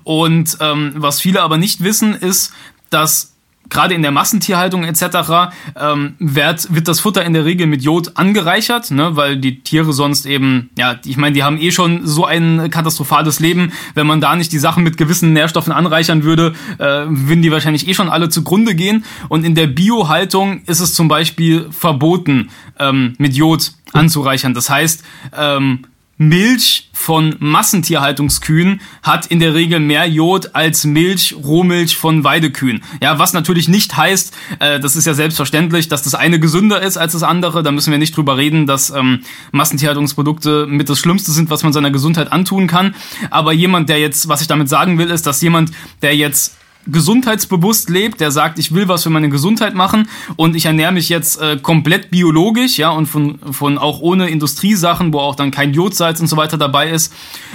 Und 0.05 0.57
ähm, 0.61 0.93
was 0.95 1.19
viele 1.19 1.41
aber 1.41 1.57
nicht 1.57 1.83
wissen, 1.83 2.15
ist, 2.15 2.53
dass 2.89 3.33
gerade 3.69 3.93
in 3.93 4.01
der 4.01 4.11
Massentierhaltung 4.11 4.83
etc. 4.83 5.51
Ähm, 5.79 6.15
wird, 6.19 6.73
wird 6.73 6.87
das 6.87 6.99
Futter 6.99 7.23
in 7.23 7.33
der 7.33 7.45
Regel 7.45 7.67
mit 7.67 7.81
Jod 7.81 8.17
angereichert, 8.17 8.91
ne, 8.91 9.15
weil 9.15 9.37
die 9.37 9.61
Tiere 9.61 9.93
sonst 9.93 10.25
eben, 10.25 10.69
ja, 10.77 10.99
ich 11.05 11.17
meine, 11.17 11.33
die 11.33 11.43
haben 11.43 11.59
eh 11.59 11.71
schon 11.71 12.05
so 12.05 12.25
ein 12.25 12.69
katastrophales 12.69 13.39
Leben. 13.39 13.71
Wenn 13.93 14.07
man 14.07 14.21
da 14.21 14.35
nicht 14.35 14.51
die 14.51 14.59
Sachen 14.59 14.83
mit 14.83 14.97
gewissen 14.97 15.33
Nährstoffen 15.33 15.71
anreichern 15.73 16.23
würde, 16.23 16.53
äh, 16.77 17.05
würden 17.07 17.41
die 17.41 17.51
wahrscheinlich 17.51 17.87
eh 17.87 17.93
schon 17.93 18.09
alle 18.09 18.29
zugrunde 18.29 18.75
gehen. 18.75 19.05
Und 19.27 19.45
in 19.45 19.55
der 19.55 19.67
Biohaltung 19.67 20.61
ist 20.65 20.79
es 20.79 20.93
zum 20.93 21.07
Beispiel 21.07 21.67
verboten, 21.71 22.49
ähm, 22.79 23.13
mit 23.17 23.35
Jod 23.35 23.73
anzureichern. 23.93 24.53
Das 24.53 24.69
heißt, 24.69 25.03
ähm, 25.37 25.85
Milch 26.19 26.89
von 26.91 27.37
Massentierhaltungskühen 27.39 28.81
hat 29.03 29.27
in 29.27 29.39
der 29.39 29.53
Regel 29.53 29.79
mehr 29.79 30.05
Jod 30.05 30.53
als 30.53 30.83
Milch, 30.83 31.33
Rohmilch 31.33 31.95
von 31.95 32.25
Weidekühen. 32.25 32.83
Ja, 33.01 33.19
was 33.19 33.31
natürlich 33.31 33.69
nicht 33.69 33.95
heißt, 33.95 34.35
äh, 34.59 34.81
das 34.81 34.97
ist 34.97 35.07
ja 35.07 35.13
selbstverständlich, 35.13 35.87
dass 35.87 36.03
das 36.03 36.15
eine 36.15 36.37
gesünder 36.41 36.81
ist 36.81 36.97
als 36.97 37.13
das 37.13 37.23
andere. 37.23 37.63
Da 37.63 37.71
müssen 37.71 37.91
wir 37.91 37.97
nicht 37.97 38.17
drüber 38.17 38.35
reden, 38.35 38.67
dass 38.67 38.89
ähm, 38.89 39.21
Massentierhaltungsprodukte 39.53 40.67
mit 40.67 40.89
das 40.89 40.99
Schlimmste 40.99 41.31
sind, 41.31 41.49
was 41.49 41.63
man 41.63 41.71
seiner 41.71 41.89
Gesundheit 41.89 42.33
antun 42.33 42.67
kann. 42.67 42.95
Aber 43.29 43.53
jemand, 43.53 43.87
der 43.87 43.99
jetzt, 43.99 44.27
was 44.27 44.41
ich 44.41 44.47
damit 44.47 44.67
sagen 44.67 44.97
will, 44.97 45.09
ist, 45.09 45.25
dass 45.25 45.41
jemand, 45.41 45.71
der 46.01 46.17
jetzt 46.17 46.58
gesundheitsbewusst 46.91 47.89
lebt, 47.89 48.21
der 48.21 48.31
sagt, 48.31 48.59
ich 48.59 48.73
will 48.73 48.87
was 48.87 49.03
für 49.03 49.09
meine 49.09 49.29
Gesundheit 49.29 49.75
machen 49.75 50.07
und 50.35 50.55
ich 50.55 50.65
ernähre 50.65 50.91
mich 50.91 51.09
jetzt 51.09 51.41
äh, 51.41 51.57
komplett 51.57 52.11
biologisch, 52.11 52.77
ja, 52.77 52.89
und 52.89 53.05
von, 53.05 53.39
von 53.51 53.77
auch 53.77 53.99
ohne 53.99 54.29
Industriesachen, 54.29 55.13
wo 55.13 55.19
auch 55.19 55.35
dann 55.35 55.51
kein 55.51 55.73
Jodsalz 55.73 56.19
und 56.19 56.27
so 56.27 56.37
weiter 56.37 56.57
dabei 56.57 56.89
ist, 56.89 57.13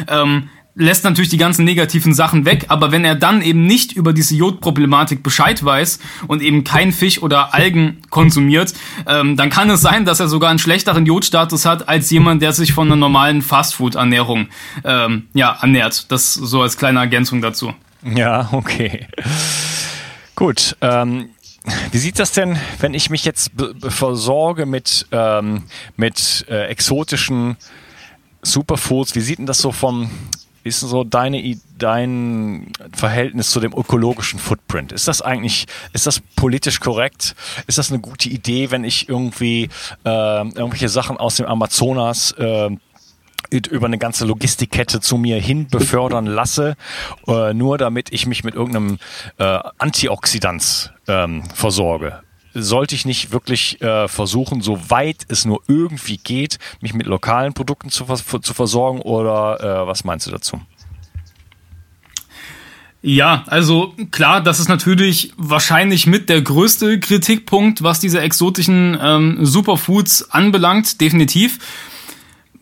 ähm, 0.09 0.49
lässt 0.75 1.05
natürlich 1.05 1.31
die 1.31 1.37
ganzen 1.37 1.65
negativen 1.65 2.15
Sachen 2.15 2.45
weg, 2.45 2.67
aber 2.69 2.91
wenn 2.91 3.05
er 3.05 3.15
dann 3.15 3.43
eben 3.43 3.65
nicht 3.65 3.93
über 3.93 4.13
diese 4.13 4.35
Jodproblematik 4.35 5.23
Bescheid 5.23 5.65
weiß 5.65 6.01
und 6.27 6.43
eben 6.43 6.65
kein 6.65 6.93
Fisch 6.93 7.23
oder 7.23 7.55
Algen 7.55 7.99
konsumiert, 8.11 8.75
ähm, 9.07 9.37
dann 9.37 9.51
kann 9.51 9.71
es 9.71 9.81
sein, 9.81 10.05
dass 10.05 10.21
er 10.21 10.29
sogar 10.29 10.51
einen 10.51 10.59
schlechteren 10.59 11.07
Jodstatus 11.07 11.65
hat 11.65 11.89
als 11.89 12.11
jemand, 12.11 12.43
der 12.43 12.53
sich 12.53 12.73
von 12.73 12.89
einer 12.89 12.97
normalen 12.97 13.43
Fastfood-Ernährung 13.43 14.49
ähm, 14.85 15.27
ja, 15.33 15.57
ernährt. 15.61 16.11
Das 16.11 16.35
so 16.35 16.63
als 16.63 16.77
kleine 16.77 16.99
Ergänzung 16.99 17.41
dazu. 17.41 17.73
Ja, 18.05 18.49
okay. 18.53 19.07
Gut. 20.37 20.77
Ähm, 20.81 21.31
wie 21.91 21.99
sieht 21.99 22.19
das 22.19 22.33
denn, 22.33 22.59
wenn 22.81 22.93
ich 22.93 23.09
mich 23.09 23.25
jetzt 23.25 23.53
versorge 23.81 24.67
mit, 24.67 25.07
ähm, 25.13 25.65
mit 25.97 26.45
äh, 26.49 26.67
exotischen 26.67 27.57
Superfoods? 28.43 29.15
Wie 29.15 29.21
sieht 29.21 29.39
denn 29.39 29.47
das 29.47 29.59
so 29.59 29.73
vom, 29.73 30.11
wie 30.63 30.69
ist 30.69 30.83
denn 30.83 30.91
so 30.91 31.05
deine, 31.05 31.57
dein 31.79 32.71
Verhältnis 32.93 33.51
zu 33.51 33.61
dem 33.61 33.73
ökologischen 33.73 34.39
Footprint? 34.39 34.93
Ist 34.93 35.09
das 35.09 35.23
eigentlich, 35.23 35.67
ist 35.95 36.07
das 36.07 36.21
politisch 36.37 36.81
korrekt? 36.81 37.35
Ist 37.67 37.79
das 37.79 37.91
eine 37.91 38.01
gute 38.01 38.29
Idee, 38.29 38.71
wenn 38.71 38.85
ich 38.85 39.09
irgendwie 39.09 39.71
äh, 40.05 40.09
irgendwelche 40.09 40.91
Sachen 40.91 41.17
aus 41.17 41.37
dem 41.37 41.47
Amazonas 41.47 42.33
äh, 42.33 42.69
über 43.51 43.87
eine 43.87 43.99
ganze 43.99 44.25
Logistikkette 44.27 45.01
zu 45.01 45.17
mir 45.17 45.41
hin 45.41 45.69
befördern 45.69 46.27
lasse, 46.27 46.77
äh, 47.27 47.55
nur 47.55 47.79
damit 47.79 48.13
ich 48.13 48.27
mich 48.27 48.45
mit 48.45 48.55
irgendeinem 48.55 48.99
äh, 49.39 49.59
Antioxidans 49.79 50.91
ähm, 51.07 51.45
versorge. 51.55 52.21
Sollte 52.55 52.95
ich 52.95 53.05
nicht 53.05 53.33
wirklich 53.33 53.81
äh, 53.83 54.07
versuchen, 54.07 54.61
soweit 54.61 55.27
es 55.29 55.45
nur 55.45 55.61
irgendwie 55.67 56.19
geht, 56.19 56.59
mich 56.81 56.95
mit 56.95 57.07
lokalen 57.07 57.53
Produkten 57.53 57.91
zu, 57.91 58.05
zu 58.05 58.55
versorgen 58.55 59.01
oder 59.01 59.61
äh, 59.61 59.87
was 59.87 60.05
meinst 60.05 60.27
du 60.27 60.31
dazu? 60.31 60.61
Ja, 63.07 63.45
also 63.49 63.93
klar, 64.13 64.41
das 64.41 64.61
ist 64.61 64.71
natürlich 64.71 65.35
wahrscheinlich 65.37 66.07
mit 66.07 66.31
der 66.31 66.41
größte 66.41 66.99
Kritikpunkt, 67.01 67.83
was 67.83 68.01
diese 68.01 68.23
exotischen 68.23 68.97
ähm, 68.99 69.45
Superfoods 69.45 70.31
anbelangt, 70.31 71.03
definitiv. 71.03 71.59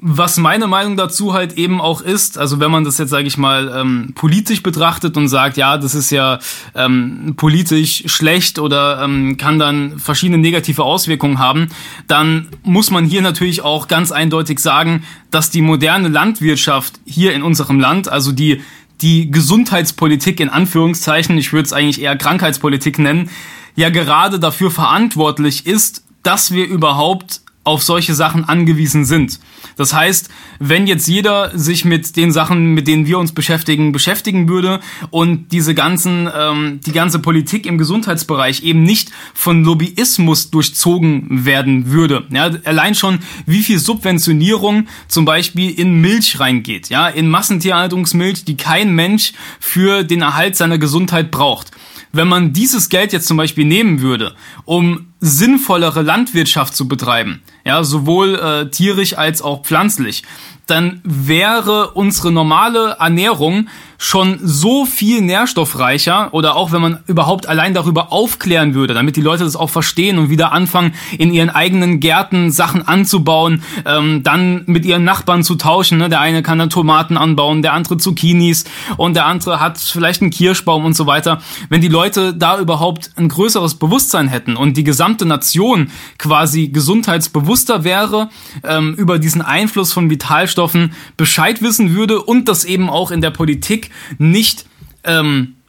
Was 0.05 0.37
meine 0.37 0.67
Meinung 0.67 0.97
dazu 0.97 1.33
halt 1.33 1.53
eben 1.53 1.81
auch 1.81 2.01
ist, 2.01 2.37
also 2.37 2.59
wenn 2.59 2.73
man 2.73 2.83
das 2.83 2.99
jetzt, 2.99 3.11
sage 3.11 3.29
ich 3.29 3.39
mal, 3.39 3.73
ähm, 3.73 4.15
politisch 4.17 4.61
betrachtet 4.61 5.17
und 5.17 5.29
sagt, 5.29 5.57
ja, 5.57 5.79
das 5.79 5.95
ist 5.95 6.11
ja 6.11 6.41
ähm, 6.75 7.35
politisch 7.37 8.03
schlecht 8.07 8.59
oder 8.59 9.01
ähm, 9.05 9.37
kann 9.37 9.61
dann 9.61 10.01
verschiedene 10.01 10.39
negative 10.39 10.83
Auswirkungen 10.83 11.39
haben, 11.39 11.69
dann 12.09 12.49
muss 12.65 12.91
man 12.91 13.05
hier 13.05 13.23
natürlich 13.23 13.63
auch 13.63 13.87
ganz 13.87 14.11
eindeutig 14.11 14.59
sagen, 14.59 15.05
dass 15.31 15.51
die 15.51 15.63
moderne 15.63 16.09
Landwirtschaft 16.09 16.99
hier 17.05 17.33
in 17.33 17.45
unserem 17.45 17.79
Land, 17.79 18.09
also 18.09 18.33
die 18.33 18.61
die 19.03 19.31
Gesundheitspolitik 19.31 20.41
in 20.41 20.49
Anführungszeichen, 20.49 21.37
ich 21.39 21.53
würde 21.53 21.67
es 21.67 21.73
eigentlich 21.73 22.01
eher 22.01 22.17
Krankheitspolitik 22.17 22.99
nennen, 22.99 23.31
ja 23.77 23.91
gerade 23.91 24.41
dafür 24.41 24.73
verantwortlich 24.73 25.67
ist, 25.67 26.05
dass 26.23 26.53
wir 26.53 26.67
überhaupt 26.67 27.42
auf 27.65 27.83
solche 27.83 28.15
Sachen 28.15 28.45
angewiesen 28.45 29.05
sind. 29.05 29.39
Das 29.77 29.95
heißt, 29.95 30.29
wenn 30.59 30.87
jetzt 30.87 31.07
jeder 31.07 31.57
sich 31.57 31.85
mit 31.85 32.17
den 32.17 32.33
Sachen, 32.33 32.75
mit 32.75 32.89
denen 32.89 33.07
wir 33.07 33.19
uns 33.19 33.33
beschäftigen, 33.33 33.93
beschäftigen 33.93 34.49
würde 34.49 34.81
und 35.11 35.53
diese 35.53 35.75
ganzen, 35.75 36.29
ähm, 36.37 36.81
die 36.85 36.93
ganze 36.93 37.21
Politik 37.21 37.67
im 37.67 37.79
Gesundheitsbereich 37.79 38.65
eben 38.65 38.83
nicht 38.83 39.11
von 39.33 39.63
Lobbyismus 39.63 40.51
durchzogen 40.51 41.45
werden 41.47 41.91
würde. 41.91 42.27
Ja, 42.31 42.51
allein 42.65 42.97
schon, 42.97 43.21
wie 43.47 43.63
viel 43.63 43.79
Subventionierung 43.79 44.89
zum 45.07 45.25
Beispiel 45.25 45.71
in 45.71 46.01
Milch 46.01 46.41
reingeht, 46.41 46.89
ja, 46.89 47.07
in 47.09 47.29
Massentierhaltungsmilch, 47.29 48.45
die 48.45 48.57
kein 48.57 48.93
Mensch 48.95 49.33
für 49.61 50.03
den 50.03 50.23
Erhalt 50.23 50.57
seiner 50.57 50.79
Gesundheit 50.79 51.31
braucht. 51.31 51.71
Wenn 52.13 52.29
man 52.29 52.53
dieses 52.53 52.89
Geld 52.89 53.13
jetzt 53.13 53.27
zum 53.27 53.39
Beispiel 53.39 53.65
nehmen 53.65 54.01
würde, 54.03 54.35
um 54.65 55.12
sinnvollere 55.25 56.03
Landwirtschaft 56.03 56.75
zu 56.75 56.89
betreiben, 56.89 57.43
ja, 57.65 57.85
sowohl 57.85 58.35
äh, 58.35 58.71
tierisch 58.71 59.17
als 59.17 59.41
auch 59.41 59.63
pflanzlich, 59.63 60.25
dann 60.67 61.01
wäre 61.05 61.93
unsere 61.93 62.33
normale 62.33 62.97
Ernährung 62.99 63.69
schon 64.03 64.41
so 64.43 64.85
viel 64.85 65.21
nährstoffreicher 65.21 66.35
oder 66.35 66.57
auch 66.57 66.73
wenn 66.73 66.83
man 66.83 66.99
überhaupt 67.07 67.49
allein 67.49 67.73
darüber 67.73 68.11
aufklären 68.11 68.75
würde, 68.75 68.95
damit 68.95 69.15
die 69.15 69.21
Leute 69.21 69.45
das 69.45 69.55
auch 69.55 69.71
verstehen 69.71 70.19
und 70.19 70.29
wieder 70.29 70.51
anfangen, 70.51 70.95
in 71.19 71.33
ihren 71.33 71.51
eigenen 71.51 72.01
Gärten 72.01 72.51
Sachen 72.51 72.87
anzubauen, 72.89 73.63
ähm, 73.87 74.25
dann 74.25 74.65
mit 74.67 74.85
ihren 74.85 75.05
Nachbarn 75.05 75.45
zu 75.45 75.55
tauschen. 75.55 75.99
Ne? 75.99 76.09
Der 76.09 76.19
eine 76.19 76.43
kann 76.43 76.59
dann 76.59 76.69
Tomaten 76.69 77.17
anbauen, 77.17 77.63
der 77.63 77.75
andere 77.75 77.97
Zucchinis 77.97 78.65
und 78.97 79.15
der 79.15 79.27
andere 79.27 79.61
hat 79.61 79.79
vielleicht 79.79 80.21
einen 80.21 80.33
Kirschbaum 80.33 80.85
und 80.85 80.97
so 80.97 81.07
weiter. 81.07 81.41
Wenn 81.69 81.81
die 81.81 81.87
Leute 81.87 82.35
da 82.35 82.59
überhaupt 82.59 83.13
ein 83.15 83.29
größeres 83.29 83.77
Bewusstsein 83.77 84.27
hätten 84.27 84.57
und 84.57 84.77
die 84.77 84.85
gesamte 84.85 85.27
Nation 85.27 85.93
quasi 86.19 86.67
gesundheitsbewusster 86.67 87.85
wäre, 87.85 88.31
ähm, 88.65 88.95
über 88.95 89.21
diesen 89.21 89.43
Einfluss 89.43 89.93
von 89.93 90.11
Vitalstoffen 90.11 90.93
Bescheid 91.17 91.63
wissen 91.63 91.95
würde 91.95 92.21
und 92.21 92.49
das 92.49 92.65
eben 92.65 92.91
auch 92.91 93.13
in 93.13 93.21
der 93.21 93.31
Politik 93.31 93.92
nicht 94.19 94.67
ähm, 95.05 95.57
äh, 95.57 95.62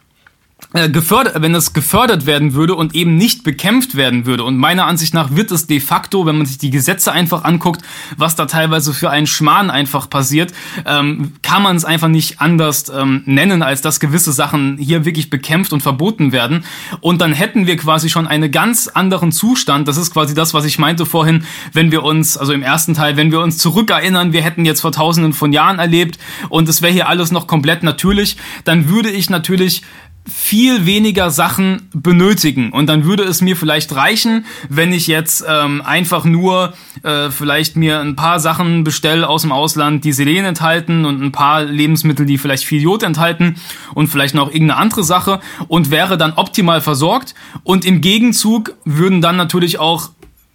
gefördert, 0.74 1.40
wenn 1.40 1.54
es 1.54 1.74
gefördert 1.74 2.26
werden 2.26 2.56
würde 2.56 2.74
und 2.74 2.96
eben 2.96 3.16
nicht 3.16 3.44
bekämpft 3.44 3.96
werden 3.96 4.26
würde. 4.26 4.44
Und 4.44 4.58
meiner 4.58 4.88
Ansicht 4.88 5.14
nach 5.14 5.36
wird 5.36 5.52
es 5.52 5.68
de 5.68 5.80
facto, 5.80 6.26
wenn 6.26 6.38
man 6.38 6.48
sich 6.48 6.58
die 6.58 6.72
Gesetze 6.72 7.12
einfach 7.12 7.44
anguckt, 7.44 7.84
was 8.18 8.36
da 8.36 8.48
teilweise 8.48 8.92
für 8.94 9.12
einen 9.12 9.28
Schmarrn 9.28 9.70
einfach 9.70 10.10
passiert, 10.10 10.52
ähm, 10.86 11.34
kann 11.44 11.62
man 11.62 11.76
es 11.76 11.86
einfach 11.86 12.08
nicht 12.08 12.42
anders 12.42 12.90
ähm, 12.90 13.22
nennen, 13.26 13.62
als 13.62 13.82
dass 13.82 14.00
gewisse 14.00 14.32
Sachen 14.32 14.78
hier 14.80 15.06
wirklich 15.06 15.30
bekämpft 15.30 15.74
und 15.74 15.82
verboten 15.82 16.32
werden. 16.32 16.66
Und 17.02 17.22
dann 17.22 17.34
hätten 17.34 17.68
wir 17.68 17.78
quasi 17.78 18.10
schon 18.10 18.26
einen 18.26 18.52
ganz 18.52 18.88
anderen 18.88 19.32
Zustand. 19.32 19.88
Das 19.88 19.98
ist 19.98 20.12
quasi 20.12 20.34
das, 20.34 20.56
was 20.56 20.66
ich 20.66 20.80
meinte 20.80 21.06
vorhin, 21.06 21.46
wenn 21.74 21.92
wir 21.92 22.02
uns, 22.02 22.36
also 22.36 22.52
im 22.52 22.64
ersten 22.64 22.96
Teil, 22.96 23.16
wenn 23.16 23.32
wir 23.32 23.42
uns 23.42 23.60
zurückerinnern, 23.60 24.34
wir 24.34 24.42
hätten 24.42 24.66
jetzt 24.66 24.82
vor 24.82 24.92
tausenden 24.92 25.34
von 25.34 25.54
Jahren 25.54 25.78
erlebt 25.78 26.18
und 26.50 26.68
es 26.68 26.82
wäre 26.82 26.92
hier 26.92 27.08
alles 27.10 27.32
noch 27.32 27.46
komplett 27.46 27.84
natürlich, 27.84 28.38
dann 28.64 28.90
würde 28.90 29.12
ich 29.12 29.30
natürlich 29.30 29.84
viel 30.26 30.86
weniger 30.86 31.30
Sachen 31.32 31.90
benötigen. 31.94 32.72
Und 32.72 32.88
dann 32.88 33.04
würde 33.04 33.24
es 33.24 33.42
mir 33.42 33.58
vielleicht 33.58 33.94
reichen, 33.94 34.46
wenn 34.70 34.94
ich 34.94 35.08
jetzt 35.08 35.44
ähm, 35.48 35.82
einfach 35.82 36.24
nur 36.24 36.74
äh, 37.04 37.30
vielleicht 37.30 37.76
mir 37.76 38.00
ein 38.00 38.16
paar 38.16 38.40
Sachen 38.40 38.84
bestelle 38.84 39.28
aus 39.28 39.42
dem 39.42 39.52
Ausland, 39.52 40.06
die 40.06 40.14
Selen 40.14 40.46
enthalten 40.46 41.06
und 41.06 41.22
ein 41.22 41.32
paar 41.34 41.64
Lebensmittel, 41.64 42.26
die 42.26 42.38
vielleicht 42.38 42.64
viel 42.64 42.82
Jod 42.82 43.04
enthalten 43.04 43.56
und 43.94 44.08
vielleicht 44.08 44.36
noch 44.36 44.48
irgendeine 44.48 44.78
andere 44.78 45.04
Sache 45.04 45.42
und 45.68 45.92
wäre 45.92 46.18
dann 46.18 46.34
optimal 46.34 46.80
versorgt. 46.80 47.36
Und 47.64 47.84
im 47.84 48.00
Gegenzug 48.00 48.76
würden 48.86 49.22
dann 49.22 49.36
natürlich 49.36 49.80
auch 49.80 50.10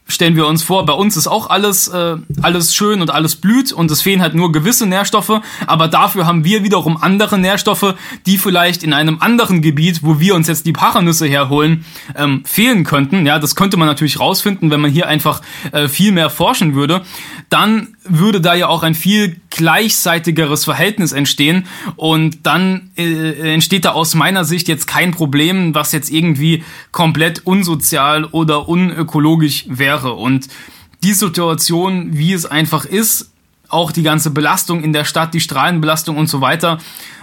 stellen 0.08 0.34
wir 0.34 0.46
uns 0.46 0.62
vor, 0.62 0.84
bei 0.86 0.94
uns 0.94 1.16
ist 1.16 1.28
auch 1.28 1.50
alles, 1.50 1.88
äh, 1.88 2.16
alles 2.42 2.74
schön 2.74 3.02
und 3.02 3.10
alles 3.10 3.36
blüht 3.36 3.72
und 3.72 3.90
es 3.90 4.02
fehlen 4.02 4.22
halt 4.22 4.34
nur 4.34 4.50
gewisse 4.50 4.86
Nährstoffe, 4.86 5.40
aber 5.66 5.86
dafür 5.88 6.26
haben 6.26 6.44
wir 6.44 6.64
wiederum 6.64 6.96
andere 6.96 7.38
Nährstoffe, 7.38 7.94
die 8.26 8.38
vielleicht 8.38 8.82
in 8.82 8.92
einem 8.92 9.18
anderen 9.20 9.60
Gebiet, 9.60 10.02
wo 10.02 10.18
wir 10.18 10.34
uns 10.34 10.48
jetzt 10.48 10.66
die 10.66 10.72
Paranüsse 10.72 11.26
herholen, 11.26 11.84
ähm, 12.16 12.42
fehlen 12.44 12.84
könnten. 12.84 13.26
Ja, 13.26 13.38
das 13.38 13.54
könnte 13.54 13.76
man 13.76 13.86
natürlich 13.86 14.18
rausfinden, 14.18 14.70
wenn 14.70 14.80
man 14.80 14.90
hier 14.90 15.06
einfach 15.06 15.42
äh, 15.72 15.88
viel 15.88 16.12
mehr 16.12 16.30
forschen 16.30 16.74
würde. 16.74 17.02
Dann 17.50 17.88
würde 18.08 18.40
da 18.40 18.54
ja 18.54 18.68
auch 18.68 18.82
ein 18.82 18.94
viel 18.94 19.40
gleichseitigeres 19.50 20.64
Verhältnis 20.64 21.12
entstehen. 21.12 21.66
Und 21.96 22.46
dann 22.46 22.90
äh, 22.96 23.54
entsteht 23.54 23.84
da 23.84 23.92
aus 23.92 24.14
meiner 24.14 24.44
Sicht 24.44 24.68
jetzt 24.68 24.86
kein 24.86 25.12
Problem, 25.12 25.74
was 25.74 25.92
jetzt 25.92 26.10
irgendwie 26.10 26.64
komplett 26.92 27.46
unsozial 27.46 28.24
oder 28.24 28.68
unökologisch 28.68 29.66
wäre. 29.68 30.14
Und 30.14 30.48
die 31.02 31.12
Situation, 31.12 32.16
wie 32.16 32.32
es 32.32 32.46
einfach 32.46 32.84
ist, 32.84 33.30
auch 33.68 33.92
die 33.92 34.02
ganze 34.02 34.30
Belastung 34.30 34.82
in 34.82 34.92
der 34.92 35.04
Stadt, 35.04 35.34
die 35.34 35.40
Strahlenbelastung 35.40 36.16
und 36.16 36.28
so 36.28 36.40
weiter, 36.40 36.78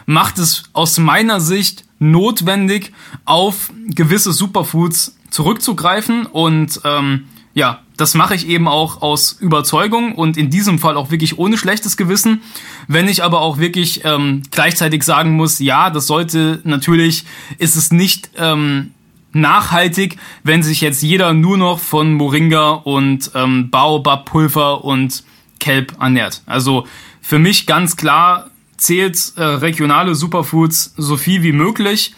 macht 0.06 0.38
es 0.38 0.64
aus 0.74 0.98
meiner 0.98 1.40
Sicht 1.40 1.86
notwendig, 2.00 2.94
auf 3.26 3.72
gewisse 3.88 4.32
Superfoods 4.32 5.18
zurückzugreifen. 5.30 6.26
Und 6.26 6.80
ähm, 6.84 7.26
ja, 7.54 7.82
das 7.98 8.14
mache 8.14 8.36
ich 8.36 8.48
eben 8.48 8.68
auch 8.68 9.02
aus 9.02 9.32
Überzeugung 9.34 10.16
und 10.16 10.38
in 10.38 10.50
diesem 10.50 10.80
Fall 10.80 10.98
auch 10.98 11.12
wirklich 11.12 11.38
ohne 11.38 11.58
schlechtes 11.58 11.98
Gewissen. 11.98 12.42
Wenn 12.88 13.08
ich 13.08 13.24
aber 13.24 13.42
auch 13.42 13.58
wirklich 13.58 14.02
ähm, 14.04 14.44
gleichzeitig 14.52 15.04
sagen 15.04 15.32
muss, 15.32 15.60
ja, 15.60 15.90
das 15.90 16.08
sollte 16.08 16.60
natürlich, 16.64 17.26
ist 17.58 17.76
es 17.76 17.92
nicht 17.92 18.32
ähm, 18.38 18.92
nachhaltig, 19.32 20.18
wenn 20.44 20.64
sich 20.64 20.82
jetzt 20.82 21.04
jeder 21.04 21.34
nur 21.34 21.58
noch 21.58 21.80
von 21.80 22.14
Moringa 22.14 22.72
und 22.72 23.32
ähm, 23.36 23.70
Baobab-Pulver 23.70 24.84
und 24.84 25.24
Kelp 25.60 25.94
ernährt. 26.00 26.42
Also 26.46 26.88
für 27.22 27.40
mich 27.40 27.66
ganz 27.66 27.98
klar 27.98 28.50
zählt 28.78 29.34
äh, 29.36 29.44
regionale 29.44 30.16
Superfoods 30.16 30.94
so 30.98 31.18
viel 31.18 31.44
wie 31.44 31.54
möglich. 31.54 32.14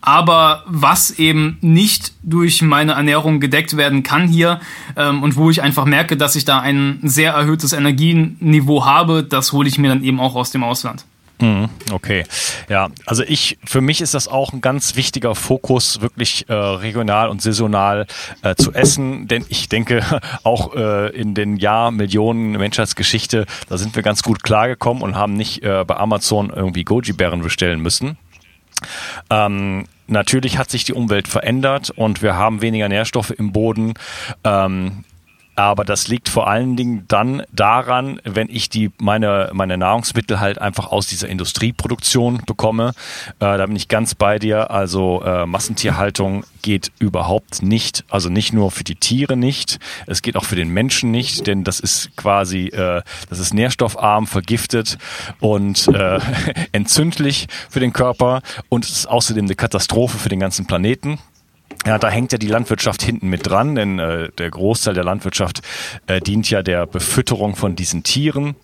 Aber 0.00 0.62
was 0.66 1.10
eben 1.18 1.58
nicht 1.60 2.12
durch 2.22 2.62
meine 2.62 2.92
Ernährung 2.92 3.40
gedeckt 3.40 3.76
werden 3.76 4.02
kann 4.02 4.28
hier 4.28 4.60
ähm, 4.96 5.22
und 5.22 5.36
wo 5.36 5.50
ich 5.50 5.62
einfach 5.62 5.86
merke, 5.86 6.16
dass 6.16 6.36
ich 6.36 6.44
da 6.44 6.60
ein 6.60 7.00
sehr 7.02 7.32
erhöhtes 7.32 7.72
Energieniveau 7.72 8.84
habe, 8.86 9.24
das 9.24 9.52
hole 9.52 9.68
ich 9.68 9.78
mir 9.78 9.88
dann 9.88 10.04
eben 10.04 10.20
auch 10.20 10.36
aus 10.36 10.50
dem 10.50 10.62
Ausland. 10.62 11.04
Mhm, 11.40 11.68
okay, 11.92 12.24
ja, 12.68 12.88
also 13.06 13.22
ich, 13.22 13.58
für 13.64 13.80
mich 13.80 14.00
ist 14.00 14.14
das 14.14 14.26
auch 14.26 14.52
ein 14.52 14.60
ganz 14.60 14.96
wichtiger 14.96 15.36
Fokus, 15.36 16.00
wirklich 16.00 16.48
äh, 16.48 16.52
regional 16.52 17.28
und 17.28 17.40
saisonal 17.40 18.06
äh, 18.42 18.56
zu 18.56 18.72
essen, 18.72 19.28
denn 19.28 19.44
ich 19.48 19.68
denke, 19.68 20.02
auch 20.42 20.74
äh, 20.74 21.10
in 21.10 21.34
den 21.34 21.56
Jahr 21.56 21.92
Millionen 21.92 22.52
Menschheitsgeschichte, 22.52 23.46
da 23.68 23.78
sind 23.78 23.94
wir 23.94 24.02
ganz 24.02 24.22
gut 24.22 24.42
klargekommen 24.42 25.02
und 25.02 25.14
haben 25.14 25.34
nicht 25.34 25.62
äh, 25.62 25.84
bei 25.86 25.96
Amazon 25.96 26.50
irgendwie 26.50 26.82
Goji-Bären 26.82 27.40
bestellen 27.42 27.80
müssen. 27.80 28.18
Ähm, 29.30 29.86
natürlich 30.06 30.58
hat 30.58 30.70
sich 30.70 30.84
die 30.84 30.94
Umwelt 30.94 31.28
verändert 31.28 31.90
und 31.90 32.22
wir 32.22 32.36
haben 32.36 32.62
weniger 32.62 32.88
Nährstoffe 32.88 33.30
im 33.30 33.52
Boden. 33.52 33.94
Ähm, 34.44 35.04
aber 35.58 35.84
das 35.84 36.06
liegt 36.06 36.28
vor 36.28 36.46
allen 36.46 36.76
Dingen 36.76 37.04
dann 37.08 37.42
daran, 37.50 38.20
wenn 38.22 38.48
ich 38.48 38.68
die 38.68 38.92
meine 38.98 39.50
meine 39.52 39.76
Nahrungsmittel 39.76 40.38
halt 40.38 40.60
einfach 40.60 40.92
aus 40.92 41.08
dieser 41.08 41.28
Industrieproduktion 41.28 42.42
bekomme. 42.46 42.92
Äh, 43.40 43.58
da 43.58 43.66
bin 43.66 43.74
ich 43.74 43.88
ganz 43.88 44.14
bei 44.14 44.38
dir. 44.38 44.70
Also 44.70 45.20
äh, 45.24 45.46
Massentierhaltung 45.46 46.44
geht 46.62 46.92
überhaupt 47.00 47.60
nicht. 47.60 48.04
Also 48.08 48.28
nicht 48.28 48.52
nur 48.52 48.70
für 48.70 48.84
die 48.84 48.94
Tiere 48.94 49.36
nicht, 49.36 49.80
es 50.06 50.22
geht 50.22 50.36
auch 50.36 50.44
für 50.44 50.54
den 50.54 50.68
Menschen 50.68 51.10
nicht, 51.10 51.48
denn 51.48 51.64
das 51.64 51.80
ist 51.80 52.16
quasi 52.16 52.68
äh, 52.68 53.02
das 53.28 53.40
ist 53.40 53.52
nährstoffarm, 53.52 54.28
vergiftet 54.28 54.96
und 55.40 55.88
äh, 55.88 56.20
entzündlich 56.72 57.48
für 57.68 57.80
den 57.80 57.92
Körper 57.92 58.42
und 58.68 58.84
es 58.84 58.92
ist 58.92 59.06
außerdem 59.06 59.46
eine 59.46 59.56
Katastrophe 59.56 60.18
für 60.18 60.28
den 60.28 60.38
ganzen 60.38 60.66
Planeten. 60.66 61.18
Ja, 61.86 61.98
da 61.98 62.10
hängt 62.10 62.32
ja 62.32 62.38
die 62.38 62.48
Landwirtschaft 62.48 63.02
hinten 63.02 63.28
mit 63.28 63.46
dran, 63.46 63.74
denn 63.74 63.98
äh, 63.98 64.30
der 64.36 64.50
Großteil 64.50 64.94
der 64.94 65.04
Landwirtschaft 65.04 65.62
äh, 66.06 66.20
dient 66.20 66.50
ja 66.50 66.62
der 66.62 66.86
Befütterung 66.86 67.56
von 67.56 67.76
diesen 67.76 68.02
Tieren. 68.02 68.56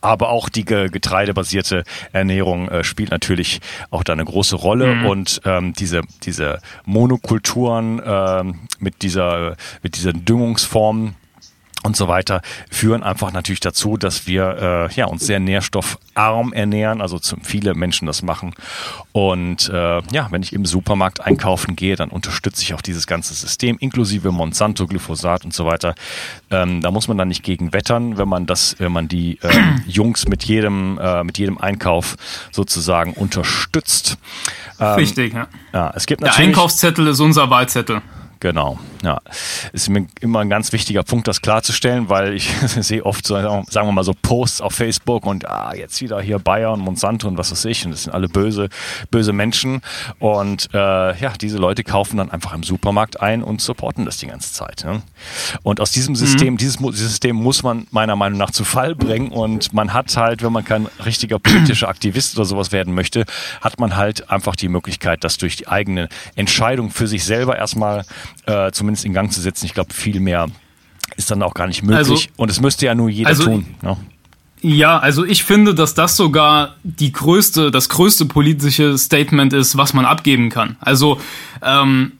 Aber 0.00 0.30
auch 0.30 0.48
die 0.48 0.64
getreidebasierte 0.64 1.84
Ernährung 2.12 2.68
äh, 2.68 2.84
spielt 2.84 3.10
natürlich 3.10 3.60
auch 3.90 4.02
da 4.02 4.12
eine 4.12 4.24
große 4.24 4.56
Rolle 4.56 4.96
mhm. 4.96 5.06
und 5.06 5.40
ähm, 5.44 5.72
diese 5.72 6.02
diese 6.24 6.60
Monokulturen 6.84 8.02
ähm, 8.04 8.60
mit 8.80 9.02
dieser 9.02 9.56
mit 9.82 9.96
diesen 9.96 10.24
Düngungsformen 10.24 11.14
und 11.84 11.96
so 11.96 12.08
weiter 12.08 12.40
führen 12.70 13.02
einfach 13.02 13.32
natürlich 13.32 13.60
dazu, 13.60 13.96
dass 13.96 14.26
wir 14.26 14.88
äh, 14.90 14.94
ja 14.94 15.06
uns 15.06 15.24
sehr 15.24 15.38
nährstoffarm 15.38 16.52
ernähren, 16.52 17.00
also 17.00 17.18
zum, 17.18 17.42
viele 17.42 17.74
Menschen 17.74 18.06
das 18.06 18.22
machen. 18.22 18.54
Und 19.12 19.68
äh, 19.68 20.00
ja, 20.10 20.28
wenn 20.30 20.42
ich 20.42 20.54
im 20.54 20.64
Supermarkt 20.64 21.20
einkaufen 21.20 21.76
gehe, 21.76 21.94
dann 21.96 22.08
unterstütze 22.08 22.62
ich 22.62 22.74
auch 22.74 22.80
dieses 22.80 23.06
ganze 23.06 23.34
System, 23.34 23.76
inklusive 23.78 24.32
Monsanto, 24.32 24.86
Glyphosat 24.86 25.44
und 25.44 25.52
so 25.52 25.66
weiter. 25.66 25.94
Ähm, 26.50 26.80
da 26.80 26.90
muss 26.90 27.06
man 27.06 27.18
dann 27.18 27.28
nicht 27.28 27.42
gegen 27.42 27.72
wettern, 27.74 28.16
wenn 28.16 28.28
man 28.28 28.46
das, 28.46 28.76
wenn 28.78 28.92
man 28.92 29.06
die 29.06 29.38
äh, 29.42 29.48
Jungs 29.86 30.26
mit 30.26 30.44
jedem 30.44 30.98
äh, 30.98 31.22
mit 31.22 31.36
jedem 31.36 31.58
Einkauf 31.58 32.16
sozusagen 32.50 33.12
unterstützt. 33.12 34.16
Ähm, 34.80 34.94
Richtig, 34.94 35.34
ja. 35.34 35.48
ja. 35.74 35.92
Es 35.94 36.06
gibt 36.06 36.22
natürlich, 36.22 36.38
Der 36.38 36.46
Einkaufszettel 36.46 37.06
ist 37.08 37.20
unser 37.20 37.50
Wahlzettel. 37.50 38.00
Genau, 38.44 38.78
ja. 39.02 39.22
Ist 39.72 39.88
mir 39.88 40.06
immer 40.20 40.40
ein 40.40 40.50
ganz 40.50 40.70
wichtiger 40.72 41.02
Punkt, 41.02 41.26
das 41.26 41.40
klarzustellen, 41.40 42.10
weil 42.10 42.34
ich 42.34 42.50
sehe 42.66 43.06
oft 43.06 43.26
so, 43.26 43.36
sagen 43.36 43.88
wir 43.88 43.92
mal 43.92 44.04
so 44.04 44.12
Posts 44.12 44.60
auf 44.60 44.74
Facebook 44.74 45.24
und 45.24 45.48
ah, 45.48 45.72
jetzt 45.74 46.02
wieder 46.02 46.20
hier 46.20 46.38
Bayer 46.38 46.74
und 46.74 46.80
Monsanto 46.80 47.26
und 47.26 47.38
was 47.38 47.52
weiß 47.52 47.64
ich 47.64 47.86
und 47.86 47.92
das 47.92 48.02
sind 48.02 48.12
alle 48.12 48.28
böse, 48.28 48.68
böse 49.10 49.32
Menschen 49.32 49.80
und 50.18 50.68
äh, 50.74 50.78
ja, 51.18 51.32
diese 51.40 51.56
Leute 51.56 51.84
kaufen 51.84 52.18
dann 52.18 52.30
einfach 52.30 52.52
im 52.52 52.64
Supermarkt 52.64 53.18
ein 53.18 53.42
und 53.42 53.62
supporten 53.62 54.04
das 54.04 54.18
die 54.18 54.26
ganze 54.26 54.52
Zeit. 54.52 54.84
Ne? 54.84 55.00
Und 55.62 55.80
aus 55.80 55.92
diesem 55.92 56.14
System, 56.14 56.52
mhm. 56.52 56.58
dieses, 56.58 56.76
dieses 56.76 57.12
System 57.12 57.36
muss 57.36 57.62
man 57.62 57.86
meiner 57.92 58.14
Meinung 58.14 58.38
nach 58.38 58.50
zu 58.50 58.64
Fall 58.66 58.94
bringen 58.94 59.28
und 59.28 59.72
man 59.72 59.94
hat 59.94 60.14
halt, 60.18 60.42
wenn 60.42 60.52
man 60.52 60.66
kein 60.66 60.84
richtiger 61.02 61.38
politischer 61.38 61.88
Aktivist 61.88 62.36
oder 62.36 62.44
sowas 62.44 62.72
werden 62.72 62.92
möchte, 62.92 63.24
hat 63.62 63.80
man 63.80 63.96
halt 63.96 64.28
einfach 64.28 64.54
die 64.54 64.68
Möglichkeit, 64.68 65.24
das 65.24 65.38
durch 65.38 65.56
die 65.56 65.66
eigene 65.66 66.10
Entscheidung 66.36 66.90
für 66.90 67.06
sich 67.06 67.24
selber 67.24 67.56
erstmal 67.56 68.04
äh, 68.46 68.70
zumindest 68.72 69.04
in 69.04 69.12
Gang 69.12 69.32
zu 69.32 69.40
setzen. 69.40 69.66
Ich 69.66 69.74
glaube, 69.74 69.92
viel 69.94 70.20
mehr 70.20 70.48
ist 71.16 71.30
dann 71.30 71.42
auch 71.42 71.54
gar 71.54 71.66
nicht 71.66 71.82
möglich. 71.82 71.98
Also, 71.98 72.18
und 72.36 72.50
es 72.50 72.60
müsste 72.60 72.86
ja 72.86 72.94
nur 72.94 73.08
jeder 73.08 73.28
also, 73.28 73.44
tun. 73.44 73.66
Ja. 73.82 73.96
Ja, 74.66 74.98
also 74.98 75.26
ich 75.26 75.44
finde, 75.44 75.74
dass 75.74 75.92
das 75.92 76.16
sogar 76.16 76.76
die 76.84 77.12
größte, 77.12 77.70
das 77.70 77.90
größte 77.90 78.24
politische 78.24 78.96
Statement 78.96 79.52
ist, 79.52 79.76
was 79.76 79.92
man 79.92 80.06
abgeben 80.06 80.48
kann. 80.48 80.76
Also 80.80 81.20
ähm, 81.60 82.12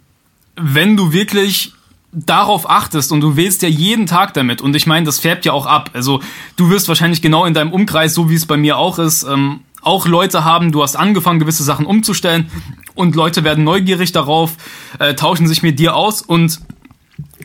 wenn 0.55 0.95
du 0.95 1.13
wirklich 1.13 1.73
darauf 2.13 2.69
achtest 2.69 3.13
und 3.13 3.23
du 3.23 3.37
wählst 3.37 3.63
ja 3.63 3.69
jeden 3.69 4.07
Tag 4.07 4.35
damit 4.35 4.61
und 4.61 4.77
ich 4.77 4.87
meine, 4.87 5.07
das 5.07 5.21
färbt 5.21 5.47
ja 5.47 5.53
auch 5.53 5.65
ab. 5.65 5.91
Also 5.95 6.21
du 6.57 6.69
wirst 6.69 6.87
wahrscheinlich 6.89 7.23
genau 7.23 7.47
in 7.47 7.55
deinem 7.55 7.73
Umkreis, 7.73 8.13
so 8.13 8.29
wie 8.29 8.35
es 8.35 8.45
bei 8.45 8.59
mir 8.59 8.77
auch 8.77 8.99
ist, 8.99 9.23
ähm, 9.23 9.61
auch 9.87 10.07
Leute 10.07 10.45
haben, 10.45 10.73
du 10.73 10.83
hast 10.83 10.97
angefangen, 10.97 11.41
gewisse 11.41 11.65
Sachen 11.65 11.87
umzustellen 11.87 12.51
und 12.95 13.15
Leute 13.17 13.45
werden 13.45 13.65
neugierig 13.65 14.13
darauf, 14.13 14.57
äh, 14.99 15.15
tauschen 15.15 15.47
sich 15.47 15.63
mit 15.63 15.79
dir 15.79 15.95
aus 15.97 16.23
und 16.23 16.61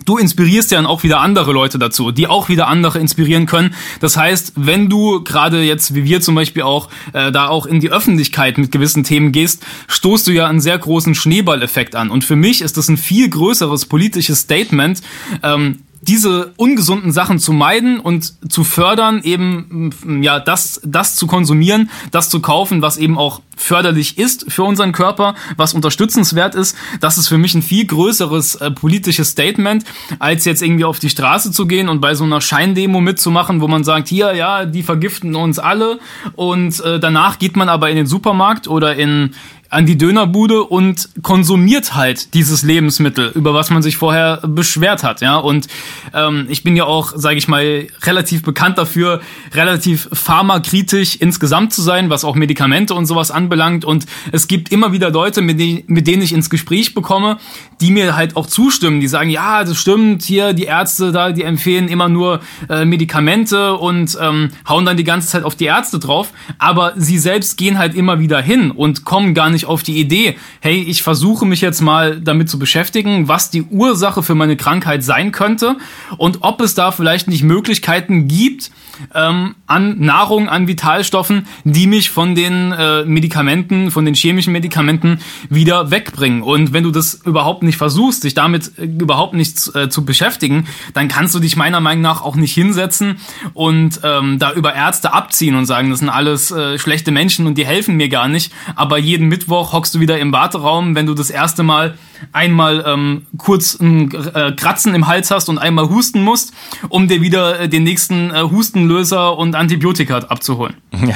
du 0.06 0.17
inspirierst 0.17 0.71
ja 0.71 0.78
dann 0.78 0.86
auch 0.86 1.04
wieder 1.04 1.19
andere 1.19 1.52
Leute 1.52 1.78
dazu, 1.78 2.12
die 2.12 2.28
auch 2.28 2.49
wieder 2.49 2.67
andere 2.67 2.99
inspirieren 2.99 3.45
können. 3.45 3.75
Das 3.99 4.17
heißt, 4.17 4.54
wenn 4.56 4.89
du 4.89 5.23
gerade 5.23 5.62
jetzt, 5.62 5.93
wie 5.93 6.04
wir 6.04 6.21
zum 6.21 6.36
Beispiel 6.36 6.63
auch, 6.63 6.89
äh, 7.13 7.32
da 7.32 7.47
auch 7.47 7.65
in 7.65 7.80
die 7.80 7.91
Öffentlichkeit 7.91 8.58
mit 8.58 8.71
gewissen 8.71 9.04
Themen 9.04 9.32
gehst, 9.32 9.63
stoßt 9.88 10.28
du 10.28 10.32
ja 10.32 10.47
einen 10.47 10.62
sehr 10.62 10.78
großen 10.78 11.15
Schneeballeffekt 11.15 11.95
an. 11.95 12.10
Und 12.10 12.23
für 12.23 12.36
mich 12.36 12.62
ist 12.62 12.78
das 12.78 12.89
ein 12.89 12.97
viel 12.97 13.30
größeres 13.30 13.86
politisches 13.86 14.39
Statement, 14.39 15.02
ähm, 15.43 15.84
diese 16.01 16.53
ungesunden 16.55 17.12
Sachen 17.12 17.39
zu 17.39 17.53
meiden 17.53 17.99
und 17.99 18.33
zu 18.51 18.63
fördern, 18.63 19.21
eben 19.23 20.21
ja 20.21 20.39
das 20.39 20.81
das 20.83 21.15
zu 21.15 21.27
konsumieren, 21.27 21.89
das 22.12 22.29
zu 22.29 22.39
kaufen, 22.39 22.81
was 22.81 22.97
eben 22.97 23.17
auch 23.17 23.41
förderlich 23.59 24.17
ist 24.17 24.51
für 24.51 24.63
unseren 24.63 24.93
Körper, 24.93 25.35
was 25.57 25.73
unterstützenswert 25.73 26.55
ist, 26.55 26.77
das 27.01 27.17
ist 27.17 27.27
für 27.27 27.38
mich 27.38 27.53
ein 27.55 27.62
viel 27.62 27.85
größeres 27.85 28.55
äh, 28.55 28.71
politisches 28.71 29.31
Statement, 29.31 29.83
als 30.17 30.45
jetzt 30.45 30.62
irgendwie 30.62 30.85
auf 30.85 30.99
die 30.99 31.09
Straße 31.09 31.51
zu 31.51 31.67
gehen 31.67 31.89
und 31.89 31.99
bei 31.99 32.15
so 32.15 32.23
einer 32.23 32.39
Scheindemo 32.39 33.01
mitzumachen, 33.01 33.59
wo 33.59 33.67
man 33.67 33.83
sagt, 33.83 34.07
hier 34.07 34.33
ja, 34.33 34.65
die 34.65 34.83
vergiften 34.83 35.35
uns 35.35 35.59
alle 35.59 35.99
und 36.35 36.79
äh, 36.79 36.99
danach 36.99 37.38
geht 37.38 37.57
man 37.57 37.67
aber 37.67 37.89
in 37.89 37.97
den 37.97 38.07
Supermarkt 38.07 38.67
oder 38.67 38.95
in 38.95 39.35
an 39.69 39.86
die 39.86 39.97
Dönerbude 39.97 40.63
und 40.63 41.10
konsumiert 41.21 41.93
halt 41.95 42.34
dieses 42.34 42.63
Lebensmittel, 42.63 43.32
über 43.36 43.53
was 43.53 43.69
man 43.69 43.84
sich 43.84 43.97
vorher 43.97 44.41
beschwert 44.45 45.03
hat, 45.03 45.21
ja. 45.21 45.38
Und 45.38 45.67
ähm, 46.13 46.47
ich 46.49 46.63
bin 46.63 46.75
ja 46.75 46.86
auch, 46.86 47.13
sage 47.15 47.38
ich 47.38 47.47
mal, 47.47 47.88
relativ 48.01 48.41
bekannt 48.41 48.77
dafür, 48.77 49.21
relativ 49.53 50.10
pharmakritisch 50.12 51.17
insgesamt 51.17 51.71
zu 51.73 51.82
sein, 51.82 52.10
was 52.10 52.25
auch 52.25 52.36
Medikamente 52.36 52.95
und 52.95 53.05
sowas 53.05 53.29
anbelangt. 53.29 53.86
Und 53.86 54.05
es 54.32 54.47
gibt 54.47 54.71
immer 54.71 54.91
wieder 54.91 55.12
Leute, 55.12 55.41
mit, 55.41 55.60
denen, 55.60 55.84
mit 55.88 56.08
denen 56.08 56.23
ich 56.23 56.34
ins 56.34 56.49
Gespräch 56.49 56.95
bekomme, 56.95 57.38
die 57.79 57.91
mir 57.91 58.15
halt 58.15 58.36
auch 58.36 58.47
zustimmen, 58.47 58.99
die 58.99 59.08
sagen, 59.08 59.29
ja, 59.29 59.63
das 59.63 59.77
stimmt, 59.77 60.23
hier 60.23 60.53
die 60.53 60.63
Ärzte 60.63 61.12
da, 61.12 61.32
die 61.32 61.43
empfehlen 61.43 61.88
immer 61.88 62.10
nur 62.10 62.41
äh, 62.69 62.86
Medikamente 62.86 63.75
und 63.75 64.17
ähm, 64.19 64.49
hauen 64.67 64.86
dann 64.86 64.97
die 64.97 65.03
ganze 65.03 65.27
Zeit 65.27 65.43
auf 65.43 65.55
die 65.55 65.65
Ärzte 65.65 65.99
drauf, 65.99 66.34
aber 66.58 66.93
sie 66.95 67.19
selbst 67.19 67.58
gehen 67.58 67.77
halt 67.77 67.93
immer 67.93 68.19
wieder 68.19 68.41
hin 68.41 68.71
und 68.71 69.05
kommen 69.05 69.34
gar 69.34 69.49
nicht 69.49 69.59
nicht 69.60 69.67
auf 69.67 69.84
die 69.84 70.00
Idee, 70.00 70.38
hey, 70.62 70.82
ich 70.82 71.04
versuche 71.04 71.45
mich 71.45 71.60
jetzt 71.60 71.82
mal 71.82 72.19
damit 72.22 72.50
zu 72.50 72.60
beschäftigen, 72.60 73.28
was 73.28 73.50
die 73.50 73.63
Ursache 73.63 74.24
für 74.24 74.36
meine 74.36 74.56
Krankheit 74.56 75.04
sein 75.04 75.32
könnte 75.32 75.78
und 76.17 76.39
ob 76.41 76.62
es 76.62 76.76
da 76.76 76.91
vielleicht 76.91 77.28
nicht 77.28 77.43
Möglichkeiten 77.43 78.28
gibt, 78.28 78.72
ähm, 79.13 79.56
an 79.67 80.00
Nahrung, 80.00 80.50
an 80.50 80.67
Vitalstoffen, 80.67 81.48
die 81.63 81.88
mich 81.88 82.10
von 82.10 82.36
den 82.36 82.72
äh, 82.72 83.06
Medikamenten, 83.06 83.91
von 83.91 84.06
den 84.06 84.13
chemischen 84.13 84.54
Medikamenten 84.54 85.19
wieder 85.50 85.91
wegbringen. 85.91 86.41
Und 86.41 86.74
wenn 86.74 86.84
du 86.84 86.91
das 86.91 87.13
überhaupt 87.26 87.63
nicht 87.63 87.78
versuchst, 87.78 88.24
dich 88.24 88.34
damit 88.34 88.78
äh, 88.78 88.86
überhaupt 88.86 89.34
nicht 89.34 89.74
äh, 89.76 89.89
zu 89.89 90.06
beschäftigen, 90.06 90.67
dann 90.93 91.08
kannst 91.08 91.36
du 91.36 91.39
dich 91.39 91.56
meiner 91.56 91.80
Meinung 91.80 92.02
nach 92.02 92.22
auch 92.22 92.36
nicht 92.36 92.54
hinsetzen 92.54 93.17
und 93.54 94.02
ähm, 94.04 94.39
da 94.39 94.52
über 94.54 94.74
Ärzte 94.74 95.13
abziehen 95.13 95.56
und 95.56 95.65
sagen, 95.65 95.89
das 95.89 96.00
sind 96.00 96.10
alles 96.10 96.52
äh, 96.52 96.78
schlechte 96.78 97.12
Menschen 97.12 97.48
und 97.48 97.58
die 97.58 97.65
helfen 97.65 97.95
mir 97.95 98.10
gar 98.10 98.28
nicht. 98.28 98.52
Aber 98.76 98.98
jeden 98.98 99.28
Mittwoch 99.28 99.48
hockst 99.49 99.95
du 99.95 99.99
wieder 99.99 100.19
im 100.19 100.31
Warteraum, 100.31 100.95
wenn 100.95 101.05
du 101.05 101.13
das 101.13 101.29
erste 101.29 101.63
Mal 101.63 101.97
einmal 102.31 102.83
ähm, 102.85 103.25
kurz 103.38 103.79
ein 103.79 104.13
äh, 104.13 104.51
Kratzen 104.53 104.93
im 104.93 105.07
Hals 105.07 105.31
hast 105.31 105.49
und 105.49 105.57
einmal 105.57 105.89
husten 105.89 106.21
musst, 106.21 106.53
um 106.89 107.07
dir 107.07 107.21
wieder 107.21 107.59
äh, 107.59 107.69
den 107.69 107.83
nächsten 107.83 108.31
äh, 108.31 108.41
Hustenlöser 108.41 109.38
und 109.38 109.55
Antibiotika 109.55 110.17
abzuholen. 110.17 110.75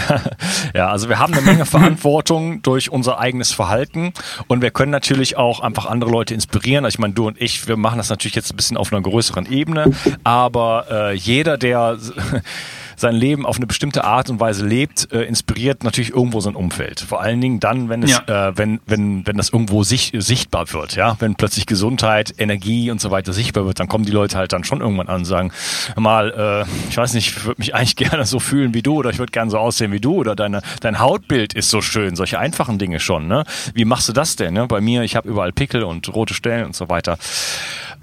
Ja, 0.74 0.90
also 0.90 1.08
wir 1.08 1.20
haben 1.20 1.34
eine 1.34 1.44
Menge 1.44 1.66
Verantwortung 1.66 2.62
durch 2.64 2.90
unser 2.92 3.20
eigenes 3.20 3.52
Verhalten 3.52 4.14
und 4.48 4.62
wir 4.62 4.72
können 4.72 4.92
natürlich 4.92 5.38
auch 5.38 5.60
einfach 5.60 5.86
andere 5.86 6.10
Leute 6.10 6.34
inspirieren. 6.34 6.86
Also 6.86 6.96
ich 6.96 7.00
meine, 7.00 7.14
du 7.14 7.28
und 7.28 7.40
ich, 7.40 7.68
wir 7.68 7.78
machen 7.78 7.98
das 7.98 8.10
natürlich 8.10 8.36
jetzt 8.36 8.52
ein 8.52 8.56
bisschen 8.56 8.78
auf 8.78 8.92
einer 8.92 9.02
größeren 9.02 9.46
Ebene, 9.52 9.92
aber 10.24 10.86
äh, 10.90 11.14
jeder, 11.14 11.58
der 11.58 11.98
sein 12.96 13.16
Leben 13.16 13.46
auf 13.46 13.58
eine 13.58 13.68
bestimmte 13.68 14.04
Art 14.04 14.30
und 14.30 14.40
Weise 14.40 14.66
lebt, 14.66 15.12
äh, 15.12 15.24
inspiriert 15.24 15.84
natürlich 15.84 16.12
irgendwo 16.12 16.40
sein 16.40 16.56
Umfeld. 16.56 17.00
Vor 17.00 17.22
allen 17.22 17.42
Dingen 17.42 17.60
dann, 17.60 17.90
wenn 17.90 18.04
es, 18.04 18.12
ja. 18.12 18.50
äh, 18.50 18.58
wenn, 18.58 18.80
wenn, 18.86 19.26
wenn 19.26 19.38
das 19.38 19.50
irgendwo 19.50 19.84
sich, 19.84 20.12
sichtbar 20.16 20.72
wird, 20.74 20.96
ja, 20.96 21.16
wenn 21.20 21.36
plötzlich 21.36 21.66
Gesundheit, 21.66 22.34
Energie 22.38 22.92
und 22.92 23.02
so 23.02 23.12
weiter 23.12 23.34
sichtbar 23.34 23.66
wird, 23.66 23.80
dann 23.80 23.88
kommen 23.88 24.06
die 24.06 24.12
Leute 24.12 24.38
halt 24.38 24.54
dann 24.54 24.64
schon 24.64 24.82
irgendwann 24.82 25.08
an 25.08 25.18
und 25.18 25.26
sagen, 25.26 25.52
mal, 25.96 26.66
äh, 26.68 26.90
ich 26.90 26.98
weiß 26.98 27.14
nicht, 27.14 27.30
ich 27.30 27.46
würde 27.46 27.60
mich 27.60 27.76
eigentlich 27.76 27.96
gerne 27.96 28.26
so 28.26 28.40
fühlen 28.40 28.74
wie 28.74 28.82
du 28.82 28.96
oder 28.96 29.10
ich 29.10 29.20
würde 29.20 29.32
gerne 29.32 29.52
so 29.52 29.58
aussehen 29.58 29.92
wie 29.92 30.00
du 30.00 30.16
oder 30.16 30.36
deine, 30.36 30.62
dein 30.82 31.00
Hautbild 31.00 31.54
ist 31.54 31.70
so 31.70 31.82
schön, 31.82 32.16
solche 32.16 32.40
einfachen 32.40 32.78
Dinge 32.78 33.00
schon, 33.00 33.28
ne? 33.28 33.44
Wie 33.74 33.86
machst 33.86 34.10
du 34.10 34.14
das 34.14 34.36
denn? 34.36 34.54
Ne? 34.54 34.68
Bei 34.68 34.82
mir, 34.82 35.04
ich 35.04 35.16
habe 35.16 35.30
überall 35.30 35.52
Pickel 35.52 35.84
und 35.84 36.14
rote 36.14 36.34
Stellen 36.34 36.66
und 36.66 36.76
so 36.76 36.90
weiter. 36.90 37.18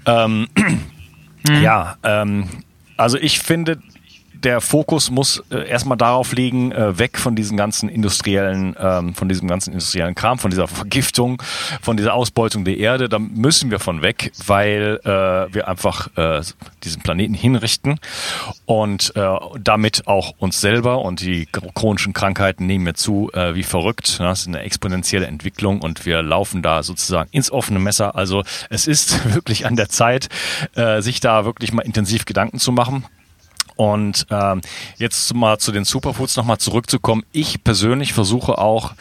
Ähm, 0.05 0.47
mhm. 1.47 1.61
Ja, 1.61 1.97
ähm, 2.03 2.47
also 2.97 3.17
ich 3.17 3.39
finde, 3.39 3.79
der 4.43 4.61
Fokus 4.61 5.11
muss 5.11 5.43
äh, 5.51 5.67
erstmal 5.67 5.97
darauf 5.97 6.33
liegen, 6.33 6.71
äh, 6.71 6.97
weg 6.97 7.17
von 7.17 7.35
diesen 7.35 7.57
ganzen 7.57 7.89
industriellen, 7.89 8.75
ähm, 8.79 9.13
von 9.13 9.29
diesem 9.29 9.47
ganzen 9.47 9.71
industriellen 9.71 10.15
Kram, 10.15 10.39
von 10.39 10.51
dieser 10.51 10.67
Vergiftung, 10.67 11.41
von 11.81 11.97
dieser 11.97 12.13
Ausbeutung 12.13 12.65
der 12.65 12.77
Erde. 12.77 13.09
Da 13.09 13.19
müssen 13.19 13.71
wir 13.71 13.79
von 13.79 14.01
weg, 14.01 14.31
weil 14.45 14.99
äh, 15.03 15.53
wir 15.53 15.67
einfach 15.67 16.09
äh, 16.17 16.41
diesen 16.83 17.01
Planeten 17.01 17.33
hinrichten 17.33 17.99
und 18.65 19.15
äh, 19.15 19.35
damit 19.59 20.07
auch 20.07 20.33
uns 20.39 20.61
selber 20.61 21.03
und 21.03 21.21
die 21.21 21.47
chronischen 21.75 22.13
Krankheiten 22.13 22.65
nehmen 22.65 22.85
wir 22.85 22.95
zu 22.95 23.29
äh, 23.33 23.55
wie 23.55 23.63
verrückt. 23.63 24.19
Das 24.19 24.41
ist 24.41 24.47
eine 24.47 24.61
exponentielle 24.61 25.27
Entwicklung 25.27 25.81
und 25.81 26.05
wir 26.05 26.21
laufen 26.21 26.61
da 26.61 26.83
sozusagen 26.83 27.29
ins 27.31 27.51
offene 27.51 27.79
Messer. 27.79 28.15
Also 28.15 28.43
es 28.69 28.87
ist 28.87 29.33
wirklich 29.33 29.65
an 29.65 29.75
der 29.75 29.89
Zeit, 29.89 30.29
äh, 30.75 31.01
sich 31.01 31.19
da 31.19 31.45
wirklich 31.45 31.73
mal 31.73 31.83
intensiv 31.83 32.25
Gedanken 32.25 32.59
zu 32.59 32.71
machen. 32.71 33.05
Und 33.81 34.27
ähm, 34.29 34.61
jetzt 34.97 35.33
mal 35.33 35.57
zu 35.57 35.71
den 35.71 35.85
Superfoods 35.85 36.37
nochmal 36.37 36.59
zurückzukommen. 36.59 37.23
Ich 37.31 37.63
persönlich 37.63 38.13
versuche 38.13 38.59
auch, 38.59 38.93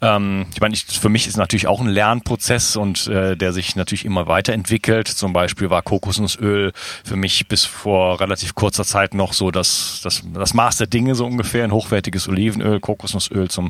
ähm, 0.00 0.46
ich 0.54 0.60
meine, 0.62 0.72
ich, 0.72 0.86
für 0.86 1.10
mich 1.10 1.26
ist 1.26 1.36
natürlich 1.36 1.66
auch 1.66 1.82
ein 1.82 1.86
Lernprozess 1.86 2.76
und 2.76 3.08
äh, 3.08 3.36
der 3.36 3.52
sich 3.52 3.76
natürlich 3.76 4.06
immer 4.06 4.28
weiterentwickelt. 4.28 5.06
Zum 5.06 5.34
Beispiel 5.34 5.68
war 5.68 5.82
Kokosnussöl 5.82 6.72
für 7.04 7.16
mich 7.16 7.46
bis 7.46 7.66
vor 7.66 8.20
relativ 8.20 8.54
kurzer 8.54 8.86
Zeit 8.86 9.12
noch 9.12 9.34
so 9.34 9.50
das, 9.50 10.00
das, 10.02 10.22
das 10.32 10.54
Maß 10.54 10.78
der 10.78 10.86
Dinge 10.86 11.14
so 11.14 11.26
ungefähr, 11.26 11.64
ein 11.64 11.72
hochwertiges 11.72 12.26
Olivenöl, 12.26 12.80
Kokosnussöl 12.80 13.50
zum, 13.50 13.68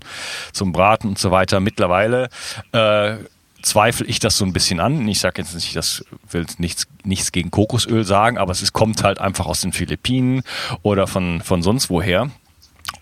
zum 0.53 0.71
Braten 0.71 1.09
und 1.09 1.19
so 1.19 1.33
weiter. 1.33 1.59
Mittlerweile 1.59 2.29
äh, 2.71 3.17
zweifle 3.63 4.07
ich 4.07 4.19
das 4.19 4.37
so 4.37 4.45
ein 4.45 4.53
bisschen 4.53 4.81
an. 4.81 5.07
Ich 5.09 5.21
sage 5.21 5.43
jetzt 5.43 5.55
nicht, 5.55 5.75
das 5.77 6.05
will 6.31 6.47
nichts, 6.59 6.87
nichts 7.05 7.33
gegen 7.33 7.51
Kokosöl 7.51 8.05
sagen, 8.05 8.39
aber 8.39 8.53
es 8.53 8.63
ist, 8.63 8.73
kommt 8.73 9.03
halt 9.03 9.21
einfach 9.21 9.47
aus 9.47 9.61
den 9.61 9.73
Philippinen 9.73 10.43
oder 10.83 11.07
von, 11.07 11.41
von 11.41 11.63
sonst 11.63 11.91
woher. 11.91 12.31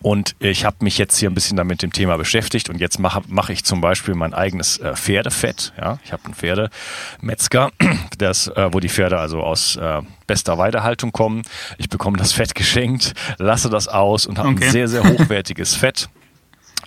Und 0.02 0.34
ich 0.38 0.64
habe 0.64 0.76
mich 0.80 0.96
jetzt 0.96 1.18
hier 1.18 1.28
ein 1.28 1.34
bisschen 1.34 1.56
damit 1.56 1.82
dem 1.82 1.92
Thema 1.92 2.16
beschäftigt 2.16 2.70
und 2.70 2.80
jetzt 2.80 2.98
mache 2.98 3.22
mach 3.28 3.50
ich 3.50 3.64
zum 3.64 3.82
Beispiel 3.82 4.14
mein 4.14 4.32
eigenes 4.32 4.78
äh, 4.78 4.94
Pferdefett. 4.94 5.74
Ja, 5.78 5.98
ich 6.04 6.12
habe 6.12 6.24
einen 6.24 6.34
Pferdemetzger, 6.34 7.70
das, 8.18 8.48
äh, 8.48 8.72
wo 8.72 8.80
die 8.80 8.88
Pferde 8.88 9.18
also 9.18 9.42
aus 9.42 9.76
äh, 9.76 10.00
bester 10.26 10.56
Weidehaltung 10.56 11.12
kommen. 11.12 11.42
Ich 11.76 11.90
bekomme 11.90 12.16
das 12.16 12.32
Fett 12.32 12.54
geschenkt, 12.54 13.12
lasse 13.38 13.68
das 13.68 13.88
aus 13.88 14.26
und 14.26 14.38
habe 14.38 14.50
okay. 14.50 14.66
ein 14.66 14.70
sehr 14.70 14.88
sehr 14.88 15.04
hochwertiges 15.08 15.74
Fett 15.74 16.08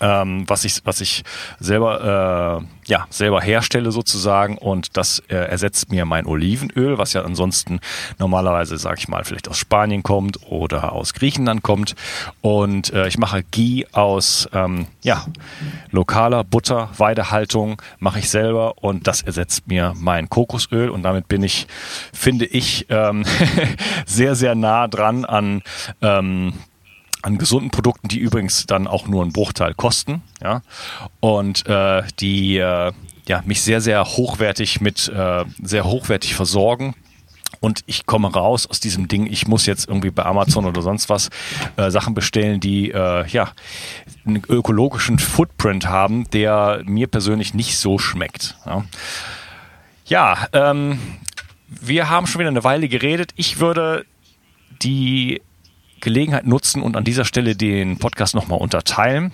ähm, 0.04 0.44
was 0.48 0.66
ich 0.66 0.82
was 0.84 1.00
ich 1.00 1.24
selber 1.60 2.62
äh, 2.62 2.92
ja 2.92 3.08
selber 3.10 3.42
herstelle 3.42 3.92
sozusagen. 3.92 4.58
Und 4.58 4.98
das 4.98 5.20
äh, 5.30 5.36
ersetzt 5.36 5.92
mir 5.92 6.06
mein 6.06 6.26
Olivenöl, 6.26 6.98
was 6.98 7.13
ja 7.13 7.24
ansonsten 7.24 7.80
normalerweise 8.20 8.78
sage 8.78 8.98
ich 9.00 9.08
mal 9.08 9.24
vielleicht 9.24 9.48
aus 9.48 9.58
Spanien 9.58 10.04
kommt 10.04 10.39
oder 10.50 10.92
aus 10.92 11.13
Griechenland 11.13 11.63
kommt. 11.63 11.96
Und 12.42 12.92
äh, 12.92 13.08
ich 13.08 13.18
mache 13.18 13.44
Ghee 13.44 13.86
aus 13.94 14.50
ähm, 14.54 14.88
ja 15.02 15.26
lokaler 15.92 16.44
Butter 16.44 16.89
Weidehaltung 16.98 17.82
mache 18.00 18.20
ich 18.20 18.30
selber. 18.30 18.84
Und 18.84 19.08
das 19.08 19.22
ersetzt 19.22 19.68
mir 19.68 19.94
mein 19.98 20.30
Kokosöl. 20.30 20.89
Und 20.89 21.04
damit 21.04 21.30
bin 21.30 21.44
ich 21.44 21.68
finde 22.12 22.46
ich 22.46 22.88
ähm, 22.89 23.24
sehr 24.06 24.36
sehr 24.36 24.56
nah 24.56 24.89
dran 24.89 25.24
an 25.24 25.62
ähm, 26.02 26.54
an 27.23 27.38
gesunden 27.38 27.71
Produkten, 27.71 28.09
die 28.09 28.19
übrigens 28.19 28.67
dann 28.67 28.86
auch 28.86 29.07
nur 29.07 29.23
einen 29.23 29.33
Bruchteil 29.33 29.73
kosten, 29.73 30.21
ja, 30.41 30.62
und 31.19 31.65
äh, 31.67 32.03
die 32.19 32.57
äh, 32.57 32.91
ja 33.27 33.41
mich 33.45 33.62
sehr 33.62 33.81
sehr 33.81 34.05
hochwertig 34.05 34.81
mit 34.81 35.09
äh, 35.09 35.45
sehr 35.62 35.86
hochwertig 35.86 36.36
versorgen. 36.36 36.95
Und 37.59 37.81
ich 37.86 38.05
komme 38.05 38.29
raus 38.29 38.67
aus 38.67 38.81
diesem 38.81 39.07
Ding. 39.07 39.25
Ich 39.25 39.47
muss 39.47 39.65
jetzt 39.65 39.88
irgendwie 39.88 40.12
bei 40.12 40.25
Amazon 40.25 40.65
oder 40.65 40.81
sonst 40.81 41.09
was 41.09 41.29
äh, 41.77 41.91
Sachen 41.91 42.13
bestellen, 42.13 42.59
die 42.59 42.91
äh, 42.91 43.25
ja 43.27 43.51
einen 44.25 44.43
ökologischen 44.49 45.17
Footprint 45.17 45.88
haben, 45.88 46.29
der 46.31 46.81
mir 46.83 47.07
persönlich 47.07 47.53
nicht 47.53 47.77
so 47.77 47.97
schmeckt. 47.99 48.57
Ja, 48.65 48.83
ja 50.05 50.47
ähm, 50.51 50.99
wir 51.69 52.09
haben 52.09 52.27
schon 52.27 52.39
wieder 52.39 52.49
eine 52.49 52.65
Weile 52.65 52.89
geredet. 52.89 53.31
Ich 53.38 53.62
würde 53.62 54.05
die 54.81 55.41
Gelegenheit 56.04 56.46
nutzen 56.46 56.82
und 56.82 56.96
an 56.96 57.04
dieser 57.04 57.26
Stelle 57.26 57.56
den 57.56 57.98
Podcast 57.98 58.36
nochmal 58.36 58.60
unterteilen. 58.60 59.34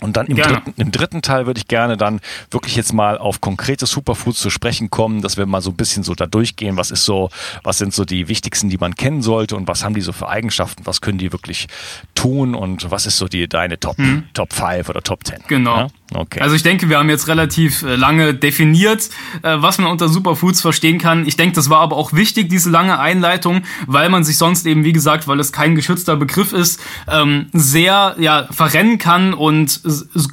Und 0.00 0.16
dann 0.16 0.26
im 0.26 0.36
dritten, 0.36 0.74
im 0.76 0.92
dritten 0.92 1.22
Teil 1.22 1.46
würde 1.46 1.58
ich 1.58 1.68
gerne 1.68 1.96
dann 1.96 2.20
wirklich 2.50 2.76
jetzt 2.76 2.92
mal 2.92 3.18
auf 3.18 3.40
konkrete 3.40 3.86
Superfoods 3.86 4.38
zu 4.40 4.50
sprechen 4.50 4.90
kommen, 4.90 5.22
dass 5.22 5.36
wir 5.36 5.46
mal 5.46 5.60
so 5.60 5.70
ein 5.70 5.76
bisschen 5.76 6.02
so 6.04 6.14
da 6.14 6.26
durchgehen, 6.26 6.76
was 6.76 6.90
ist 6.90 7.04
so, 7.04 7.30
was 7.64 7.78
sind 7.78 7.92
so 7.92 8.04
die 8.04 8.28
wichtigsten, 8.28 8.68
die 8.68 8.78
man 8.78 8.94
kennen 8.94 9.22
sollte 9.22 9.56
und 9.56 9.66
was 9.66 9.84
haben 9.84 9.94
die 9.94 10.00
so 10.00 10.12
für 10.12 10.28
Eigenschaften, 10.28 10.86
was 10.86 11.00
können 11.00 11.18
die 11.18 11.32
wirklich 11.32 11.66
tun 12.14 12.54
und 12.54 12.90
was 12.90 13.06
ist 13.06 13.18
so 13.18 13.26
die 13.26 13.48
deine 13.48 13.78
Top 13.78 13.96
hm. 13.98 14.24
Top 14.34 14.52
5 14.52 14.88
oder 14.88 15.02
Top 15.02 15.24
10. 15.24 15.38
Genau. 15.48 15.76
Ja? 15.76 15.88
Okay. 16.14 16.40
Also 16.40 16.54
ich 16.54 16.62
denke, 16.62 16.88
wir 16.88 16.98
haben 16.98 17.10
jetzt 17.10 17.28
relativ 17.28 17.82
äh, 17.82 17.94
lange 17.94 18.32
definiert, 18.32 19.10
äh, 19.42 19.56
was 19.58 19.78
man 19.78 19.90
unter 19.90 20.08
Superfoods 20.08 20.62
verstehen 20.62 20.98
kann. 20.98 21.26
Ich 21.26 21.36
denke, 21.36 21.54
das 21.54 21.68
war 21.68 21.80
aber 21.80 21.96
auch 21.96 22.14
wichtig, 22.14 22.48
diese 22.48 22.70
lange 22.70 22.98
Einleitung, 22.98 23.62
weil 23.86 24.08
man 24.08 24.24
sich 24.24 24.38
sonst 24.38 24.64
eben, 24.66 24.84
wie 24.84 24.92
gesagt, 24.92 25.28
weil 25.28 25.38
es 25.38 25.52
kein 25.52 25.74
geschützter 25.74 26.16
Begriff 26.16 26.54
ist, 26.54 26.80
ähm, 27.08 27.48
sehr 27.52 28.16
ja, 28.18 28.48
verrennen 28.50 28.96
kann 28.98 29.34
und 29.34 29.80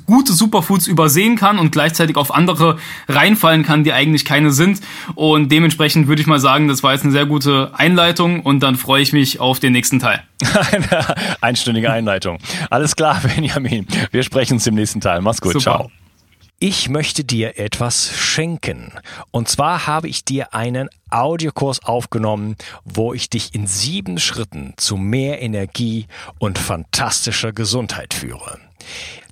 gute 0.06 0.34
Superfoods 0.34 0.88
übersehen 0.88 1.36
kann 1.36 1.60
und 1.60 1.72
gleichzeitig 1.72 2.15
auf 2.15 2.34
andere 2.34 2.78
reinfallen 3.08 3.63
kann, 3.63 3.84
die 3.84 3.94
eigentlich 3.94 4.26
keine 4.26 4.52
sind. 4.52 4.82
Und 5.15 5.52
dementsprechend 5.52 6.08
würde 6.08 6.22
ich 6.22 6.28
mal 6.28 6.39
sagen, 6.39 6.68
das 6.68 6.84
war 6.84 6.94
jetzt 6.94 7.04
eine 7.04 7.12
sehr 7.12 7.26
gute 7.26 7.72
Einleitung 7.74 8.41
und 8.41 8.62
dann 8.62 8.76
freue 8.76 9.02
ich 9.02 9.13
mich 9.13 9.39
auf 9.39 9.60
den 9.60 9.74
nächsten 9.74 10.00
Teil. 10.00 10.24
Eine 10.72 11.15
einstündige 11.41 11.91
Einleitung. 11.91 12.39
Alles 12.70 12.96
klar, 12.96 13.22
Benjamin. 13.36 13.88
Wir 14.12 14.24
sprechen 14.24 14.54
uns 14.54 14.68
im 14.68 14.76
nächsten 14.76 15.02
Teil. 15.02 15.22
Mach's 15.22 15.41
gut. 15.41 15.54
Super. 15.54 15.62
Ciao. 15.62 15.91
Ich 16.58 16.88
möchte 16.88 17.26
dir 17.26 17.60
etwas 17.60 18.10
schenken. 18.15 18.94
Und 19.32 19.50
zwar 19.50 19.88
habe 19.88 20.08
ich 20.08 20.24
dir 20.24 20.54
einen 20.54 20.88
Audiokurs 21.10 21.84
aufgenommen, 21.84 22.56
wo 22.86 23.13
ich 23.13 23.30
dich 23.30 23.54
in 23.54 23.68
sieben 23.68 24.20
Schritten 24.20 24.74
zu 24.78 24.96
mehr 24.96 25.41
Energie 25.41 26.08
und 26.39 26.58
fantastischer 26.58 27.52
Gesundheit 27.52 28.13
führe. 28.13 28.58